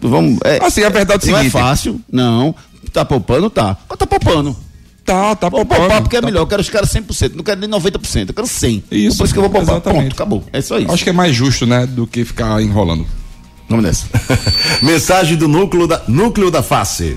[0.00, 0.38] vamos...
[0.44, 1.54] É, assim, a verdade é não é seguinte...
[1.54, 2.54] Não é fácil, não,
[2.92, 3.48] Tá poupando?
[3.48, 3.76] Tá.
[3.88, 4.54] Mas tá poupando.
[5.04, 5.80] Tá, tá poupando.
[5.80, 6.26] Vou poupar porque é tá.
[6.26, 6.40] melhor.
[6.40, 7.34] Eu quero os caras 100%.
[7.34, 8.28] Não quero nem 90%.
[8.28, 8.82] Eu quero 100%.
[8.90, 9.18] Isso.
[9.18, 9.74] Por isso que eu vou poupar.
[9.74, 10.00] Exatamente.
[10.00, 10.44] Pronto, acabou.
[10.52, 10.92] É só isso.
[10.92, 11.86] Acho que é mais justo, né?
[11.86, 13.06] Do que ficar enrolando.
[13.68, 14.06] Vamos nessa.
[14.82, 17.16] Mensagem do núcleo da, núcleo da face.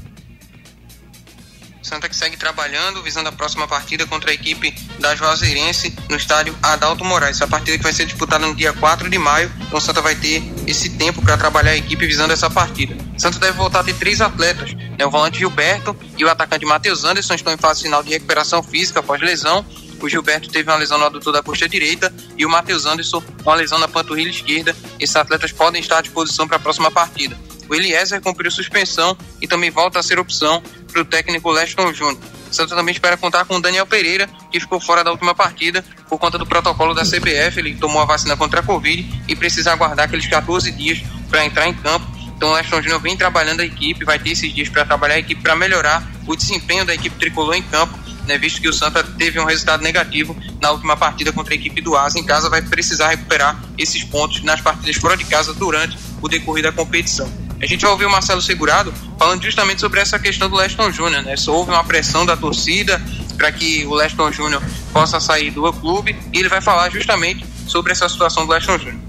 [1.88, 6.54] Santa que segue trabalhando, visando a próxima partida contra a equipe da Juazeirense no estádio
[6.62, 7.36] Adalto Moraes.
[7.36, 10.42] Essa partida que vai ser disputada no dia 4 de maio, então Santa vai ter
[10.66, 12.94] esse tempo para trabalhar a equipe visando essa partida.
[13.16, 15.06] Santa deve voltar a ter três atletas, né?
[15.06, 19.00] o volante Gilberto e o atacante Matheus Anderson estão em fase final de recuperação física
[19.00, 19.64] após lesão.
[20.00, 23.54] O Gilberto teve uma lesão no adutor da coxa direita e o Matheus Anderson uma
[23.54, 24.76] lesão na panturrilha esquerda.
[24.98, 27.36] Esses atletas podem estar à disposição para a próxima partida.
[27.68, 32.18] O Eliezer cumpriu suspensão e também volta a ser opção para o técnico Leston Júnior.
[32.50, 36.18] Santa também espera contar com o Daniel Pereira, que ficou fora da última partida por
[36.18, 37.58] conta do protocolo da CBF.
[37.58, 41.68] Ele tomou a vacina contra a Covid e precisa aguardar aqueles 14 dias para entrar
[41.68, 42.06] em campo.
[42.36, 45.18] Então o Leston Júnior vem trabalhando a equipe, vai ter esses dias para trabalhar a
[45.18, 47.98] equipe para melhorar o desempenho da equipe tricolor em campo,
[48.28, 51.80] né, visto que o Santa teve um resultado negativo na última partida contra a equipe
[51.80, 55.98] do Asa em casa, vai precisar recuperar esses pontos nas partidas fora de casa durante
[56.20, 57.28] o decorrer da competição.
[57.60, 61.22] A gente vai ouvir o Marcelo Segurado falando justamente sobre essa questão do Leston Júnior,
[61.22, 61.36] né?
[61.36, 63.00] Só houve uma pressão da torcida
[63.36, 64.62] para que o Leston Júnior
[64.92, 69.00] possa sair do clube e ele vai falar justamente sobre essa situação do Leston Júnior.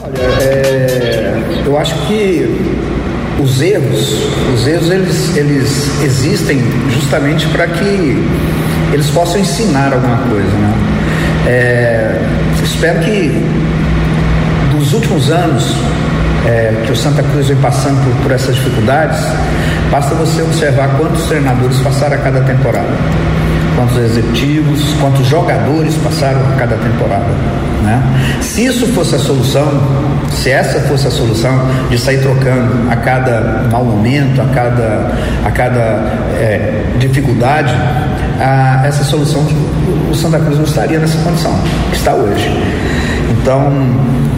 [0.00, 2.89] Olha, é, eu acho que
[3.42, 6.62] os erros, os erros eles, eles existem
[6.92, 8.24] justamente para que
[8.92, 10.74] eles possam ensinar alguma coisa, né?
[11.46, 12.20] É,
[12.62, 13.44] espero que
[14.72, 15.74] dos últimos anos
[16.46, 19.20] é, que o Santa Cruz vem passando por, por essas dificuldades,
[19.90, 22.88] basta você observar quantos treinadores passaram a cada temporada,
[23.80, 27.24] quantos executivos, quantos jogadores passaram a cada temporada.
[27.82, 28.02] Né?
[28.42, 29.66] Se isso fosse a solução,
[30.34, 31.58] se essa fosse a solução
[31.88, 35.12] de sair trocando a cada mau momento, a cada,
[35.46, 35.80] a cada
[36.38, 37.74] é, dificuldade,
[38.38, 39.46] a, essa solução
[40.10, 41.58] o Santa Cruz não estaria nessa condição
[41.90, 42.50] que está hoje.
[43.30, 43.70] Então,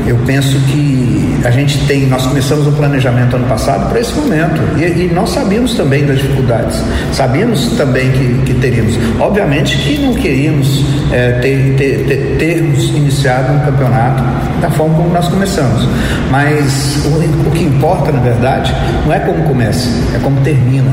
[0.06, 4.60] eu penso que a gente tem, nós começamos o planejamento ano passado para esse momento
[4.76, 6.82] e, e, nós sabíamos também das dificuldades,
[7.12, 8.96] sabíamos também que, que teríamos.
[9.18, 14.22] Obviamente que não queríamos é, ter, ter, ter, termos iniciado um campeonato
[14.60, 15.88] da forma como nós começamos,
[16.30, 18.74] mas o, o que importa, na verdade,
[19.06, 20.90] não é como começa, é como termina.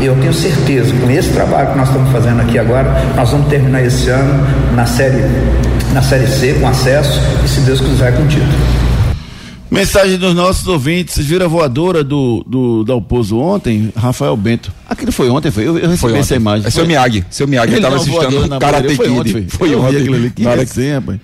[0.00, 3.48] E eu tenho certeza, com esse trabalho que nós estamos fazendo aqui agora, nós vamos
[3.48, 5.24] terminar esse ano na série,
[5.92, 8.88] na série C, com acesso, e se Deus quiser, com título.
[9.70, 11.14] Mensagem dos nossos ouvintes.
[11.14, 13.92] Vocês viram a voadora do, do Dalpozo ontem?
[13.94, 14.72] Rafael Bento.
[14.88, 15.64] Aquilo foi ontem, foi?
[15.64, 16.66] Eu, eu recebi Foi essa imagem.
[16.66, 17.24] É seu Miyagi.
[17.30, 18.96] Seu Miyagi Ele tava dá uma voadora assistindo o Karate.
[18.96, 19.18] Foi Kid.
[19.18, 19.46] ontem, foi.
[19.48, 20.14] Foi Eu ontem.
[20.14, 20.30] ali.
[20.30, 20.42] Que.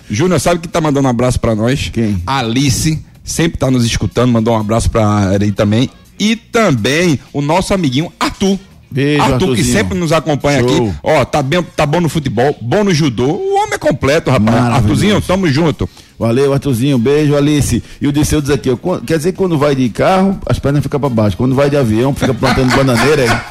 [0.09, 1.89] Júnior, sabe que tá mandando um abraço pra nós?
[1.91, 2.21] Quem?
[2.27, 5.89] Alice, sempre tá nos escutando, mandou um abraço pra ele também.
[6.19, 8.59] E também o nosso amiguinho Arthur.
[8.89, 10.69] Beijo, Arthur, que sempre nos acompanha Show.
[10.69, 10.97] aqui.
[11.03, 13.25] Ó, tá, bem, tá bom no futebol, bom no judô.
[13.25, 14.55] O homem é completo, rapaz.
[14.55, 15.89] Arthurzinho, tamo junto.
[16.17, 16.97] Valeu, Arthurzinho.
[16.97, 17.83] Beijo, Alice.
[17.99, 20.81] E o Disseu diz aqui, ó, quer dizer que quando vai de carro, as pernas
[20.81, 21.35] ficam pra baixo.
[21.35, 23.23] Quando vai de avião, fica plantando bananeira.
[23.23, 23.41] é?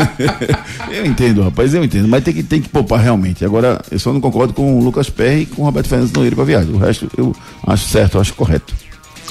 [0.90, 2.08] eu entendo, rapaz, eu entendo.
[2.08, 3.44] Mas tem que, tem que poupar realmente.
[3.44, 6.36] Agora, eu só não concordo com o Lucas Perry e com o Roberto Fernandes Noeiro
[6.36, 6.72] pra viagem.
[6.72, 7.34] O resto eu
[7.66, 8.74] acho certo, eu acho correto.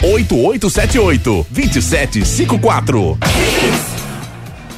[0.00, 3.18] 98878 2754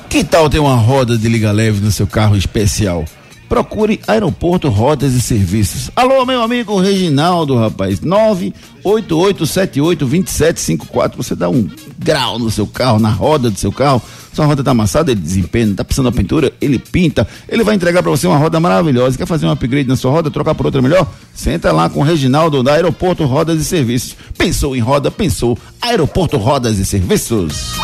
[0.09, 3.05] Que tal ter uma roda de liga leve no seu carro especial?
[3.51, 5.91] Procure Aeroporto Rodas e Serviços.
[5.97, 7.99] Alô, meu amigo Reginaldo, rapaz.
[8.85, 11.17] 988782754.
[11.17, 14.01] Você dá um grau no seu carro, na roda do seu carro.
[14.33, 17.27] Sua roda tá amassada, ele desempenha, tá precisando de pintura, ele pinta.
[17.49, 19.19] Ele vai entregar para você uma roda maravilhosa.
[19.19, 21.05] Quer fazer um upgrade na sua roda, trocar por outra melhor?
[21.35, 24.15] Senta lá com o Reginaldo da Aeroporto Rodas e Serviços.
[24.39, 27.81] Pensou em roda, pensou Aeroporto Rodas e Serviços.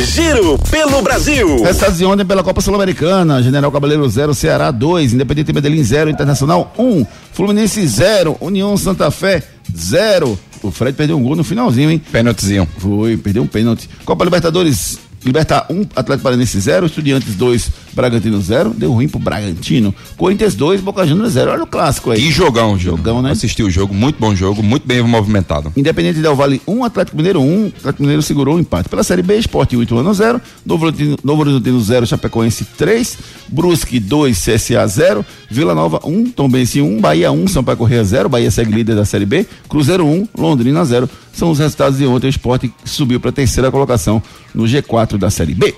[0.00, 1.62] Giro pelo Brasil.
[1.62, 3.42] Resultados de ontem pela Copa Sul-Americana.
[3.42, 9.10] General Cabaleiro 0, Ceará 2, Independente Medellín 0, Internacional 1, um, Fluminense 0, União Santa
[9.10, 9.42] Fé
[9.76, 10.38] 0.
[10.62, 12.00] O Fred perdeu um gol no finalzinho, hein?
[12.10, 12.66] Pênaltizinho.
[12.78, 13.88] Foi, perdeu um pênalti.
[14.04, 18.70] Copa Libertadores, Libertar 1, um, Atlético Paranense 0, Estudiantes 2, Bragantino 0.
[18.70, 19.94] Deu ruim pro Bragantino.
[20.16, 21.52] Corinthians 2, Boca Juniors 0.
[21.52, 22.20] Olha o clássico aí.
[22.20, 22.98] Que jogão, jogo.
[22.98, 23.30] Jogão, né?
[23.30, 25.72] Assisti o jogo, muito bom jogo, muito bem movimentado.
[25.76, 28.88] Independente Del Vale 1, um, Atlético Mineiro 1, um, Atlético Mineiro segurou o empate.
[28.88, 33.18] Pela Série B, Esporte 8 anos 0, Novo Horizontino, Novo Horizontino 0, Chapecoense 3,
[33.48, 37.76] Brusque 2, CSA 0, Vila Nova 1, um, Tombense 1, um, Bahia 1, um, Sampaio
[37.76, 41.08] Correia 0, Bahia segue líder da Série B, Cruzeiro 1, Londrina 0.
[41.32, 42.26] São os resultados de ontem.
[42.26, 44.22] O Esporte subiu para a terceira colocação
[44.54, 45.74] no G4 da Série B.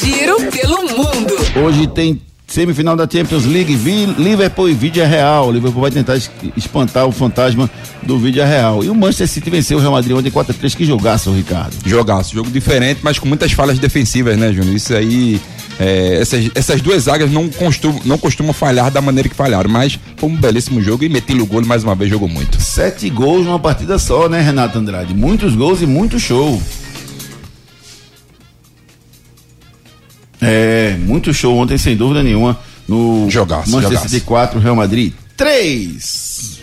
[0.00, 1.34] Giro pelo mundo.
[1.62, 3.74] Hoje tem semifinal da Champions League,
[4.18, 5.48] Liverpool e Vídea Real.
[5.48, 6.16] O Liverpool vai tentar
[6.56, 7.68] espantar o fantasma
[8.02, 8.84] do Vídea Real.
[8.84, 10.76] E o Manchester City venceu o Real Madrid ontem 4x3.
[10.76, 11.74] Que jogaço, Ricardo.
[11.84, 14.74] Jogaço, jogo diferente, mas com muitas falhas defensivas, né, Júnior?
[14.74, 15.40] Isso aí.
[15.78, 19.98] É, essas, essas duas zagas não costumam, não costumam falhar da maneira que falharam, mas
[20.16, 22.60] foi um belíssimo jogo e Metilho o gol mais uma vez jogou muito.
[22.60, 25.14] Sete gols numa partida só, né, Renato Andrade?
[25.14, 26.62] Muitos gols e muito show.
[30.40, 34.08] É, muito show ontem, sem dúvida nenhuma, no jogaço, Manchester jogaço.
[34.14, 36.60] City 4, Real Madrid 3.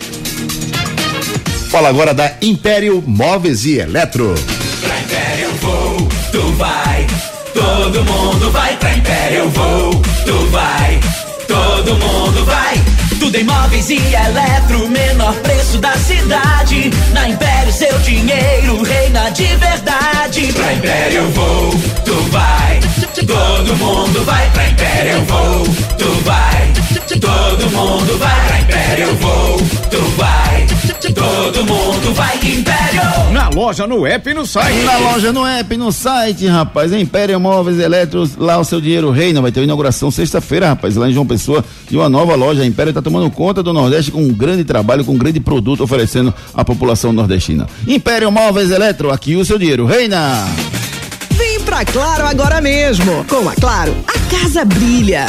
[1.68, 4.34] Fala agora da Império Móveis e Eletro.
[4.80, 7.06] Pra Império vou, tu vai.
[7.54, 9.90] Todo mundo vai pra Império eu vou,
[10.24, 11.00] tu vai.
[11.46, 12.82] Todo mundo vai.
[13.18, 16.90] Tudo em móveis e eletro, menor preço da cidade.
[17.12, 20.52] Na Império seu dinheiro reina de verdade.
[20.52, 21.70] Pra Império eu vou,
[22.04, 22.80] tu vai.
[23.26, 25.66] Todo mundo vai pra Império eu vou,
[25.98, 26.72] tu vai.
[27.20, 29.56] Todo mundo vai pra Império eu vou,
[29.90, 30.71] tu vai.
[31.10, 33.32] Todo mundo vai Império.
[33.32, 34.84] Na loja, no app e no site.
[34.84, 36.92] Na loja, no app, no site, rapaz.
[36.92, 39.40] Império Móveis e Eletros, lá o seu dinheiro reina.
[39.40, 42.62] Vai ter uma inauguração sexta-feira, rapaz, lá em João Pessoa, de uma nova loja.
[42.62, 45.82] A Império está tomando conta do Nordeste com um grande trabalho, com um grande produto
[45.82, 47.66] oferecendo à população nordestina.
[47.86, 50.46] Império Móveis e Eletro, aqui o seu dinheiro reina.
[51.32, 53.24] Vem pra Claro agora mesmo.
[53.28, 55.26] Com a Claro, a casa brilha.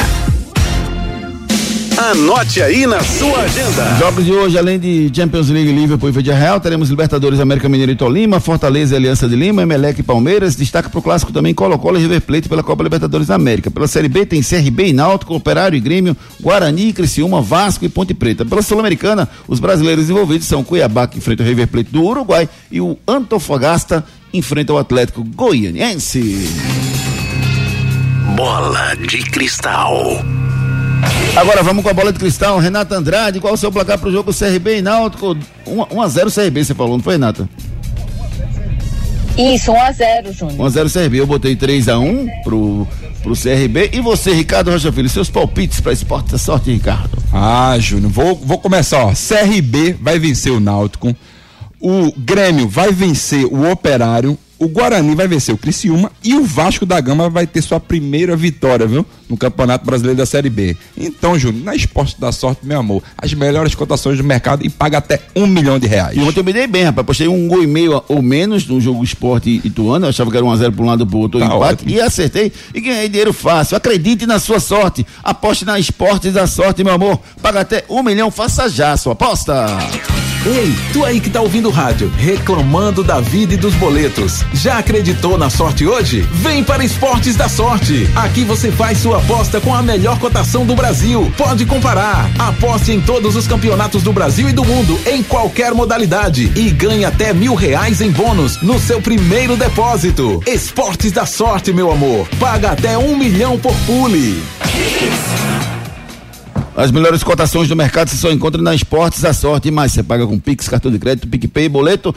[1.96, 3.96] Anote aí na sua agenda.
[4.00, 7.96] Jogos de hoje, além de Champions League, Liverpool e Real, teremos Libertadores América Mineiro e
[7.96, 10.56] Tolima, Fortaleza e Aliança de Lima, Emelec e Palmeiras.
[10.56, 13.70] Destaca pro clássico também Colo-Colo e River Plate pela Copa Libertadores da América.
[13.70, 18.12] Pela Série B tem CRB e Náutico, Operário e Grêmio, Guarani, Criciúma, Vasco e Ponte
[18.12, 18.44] Preta.
[18.44, 22.80] Pela Sul-Americana, os brasileiros envolvidos são Cuiabá, que enfrenta o River Plate do Uruguai, e
[22.80, 26.48] o Antofagasta enfrenta o Atlético Goianiense.
[28.34, 30.24] Bola de cristal.
[31.36, 32.58] Agora vamos com a bola de cristal.
[32.58, 35.36] Renata Andrade, qual o seu placar pro jogo CRB e Náutico?
[35.66, 37.48] 1 a 0 CRB, você falou, não foi, Renata?
[39.36, 40.70] Isso, 1x0, Júnior.
[40.70, 41.20] 1x0 CRB.
[41.20, 42.86] Eu botei 3x1 pro,
[43.22, 43.90] pro CRB.
[43.92, 47.18] E você, Ricardo Rocha Filho, seus palpites para esporte da sorte, Ricardo?
[47.32, 49.12] Ah, Júnior, vou, vou começar, ó.
[49.12, 51.14] CRB vai vencer o Náutico.
[51.80, 54.38] O Grêmio vai vencer o Operário.
[54.56, 58.36] O Guarani vai vencer o Criciúma e o Vasco da Gama vai ter sua primeira
[58.36, 59.04] vitória, viu?
[59.28, 60.76] No Campeonato Brasileiro da Série B.
[60.96, 64.98] Então, Júnior, na Esporte da Sorte, meu amor, as melhores cotações do mercado e paga
[64.98, 66.16] até um milhão de reais.
[66.16, 67.06] E ontem eu me dei bem, rapaz.
[67.06, 70.06] Postei um gol e meio ou menos no jogo Esporte Ituano.
[70.06, 71.62] Eu achava que era 1x0 para um lado pro outro, Tá empate.
[71.62, 71.90] ótimo.
[71.90, 73.76] E acertei e ganhei dinheiro fácil.
[73.76, 75.06] Acredite na sua sorte.
[75.22, 77.18] Aposte na Esportes da Sorte, meu amor.
[77.40, 79.66] Paga até um milhão, faça já a sua aposta.
[80.46, 84.44] Ei, tu aí que tá ouvindo o rádio, reclamando da vida e dos boletos.
[84.52, 86.20] Já acreditou na sorte hoje?
[86.32, 88.06] Vem para Esportes da Sorte.
[88.14, 91.32] Aqui você faz sua aposta com a melhor cotação do Brasil.
[91.36, 92.30] Pode comparar.
[92.38, 96.52] Aposte em todos os campeonatos do Brasil e do mundo, em qualquer modalidade.
[96.56, 100.42] E ganhe até mil reais em bônus no seu primeiro depósito.
[100.46, 102.28] Esportes da Sorte, meu amor.
[102.38, 104.42] Paga até um milhão por pule.
[106.76, 109.68] As melhores cotações do mercado você só encontra na Esportes da Sorte.
[109.68, 112.12] E mais, você paga com Pix, cartão de crédito, PicPay, boleto.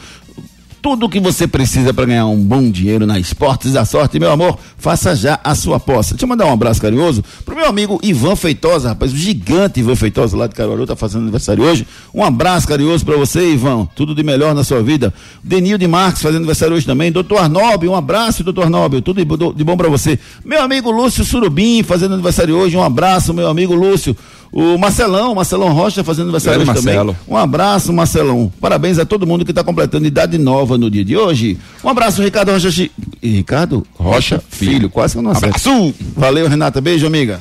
[0.88, 4.32] Tudo o que você precisa para ganhar um bom dinheiro na Esportes da Sorte, meu
[4.32, 6.14] amor, faça já a sua aposta.
[6.14, 9.94] Deixa eu mandar um abraço carinhoso pro meu amigo Ivan Feitosa, rapaz, o gigante Ivan
[9.94, 11.86] Feitosa lá de Caruaru, tá fazendo aniversário hoje.
[12.14, 13.86] Um abraço carinhoso para você, Ivan.
[13.94, 15.12] Tudo de melhor na sua vida.
[15.44, 17.12] Denil de Marques fazendo aniversário hoje também.
[17.12, 19.02] Doutor Arnóbio, um abraço, doutor Arnóbio.
[19.02, 20.18] Tudo de, bo- de bom para você.
[20.42, 22.78] Meu amigo Lúcio Surubim fazendo aniversário hoje.
[22.78, 24.16] Um abraço, meu amigo Lúcio.
[24.50, 27.16] O Marcelão, Marcelão Rocha fazendo aniversário também.
[27.28, 28.50] Um abraço, Marcelão.
[28.60, 31.58] Parabéns a todo mundo que está completando idade nova no dia de hoje.
[31.84, 32.70] Um abraço, Ricardo Rocha.
[32.70, 32.90] Chi-
[33.22, 34.88] Ricardo Rocha Filho.
[34.88, 35.48] Quase que eu não acerto.
[35.68, 35.94] Abraço!
[36.16, 36.80] Valeu, Renata.
[36.80, 37.40] Beijo, amiga.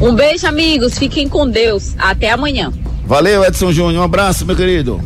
[0.00, 0.96] Um beijo, amigos.
[0.98, 1.94] Fiquem com Deus.
[1.98, 2.72] Até amanhã.
[3.06, 4.02] Valeu, Edson Júnior.
[4.02, 5.00] Um abraço, meu querido.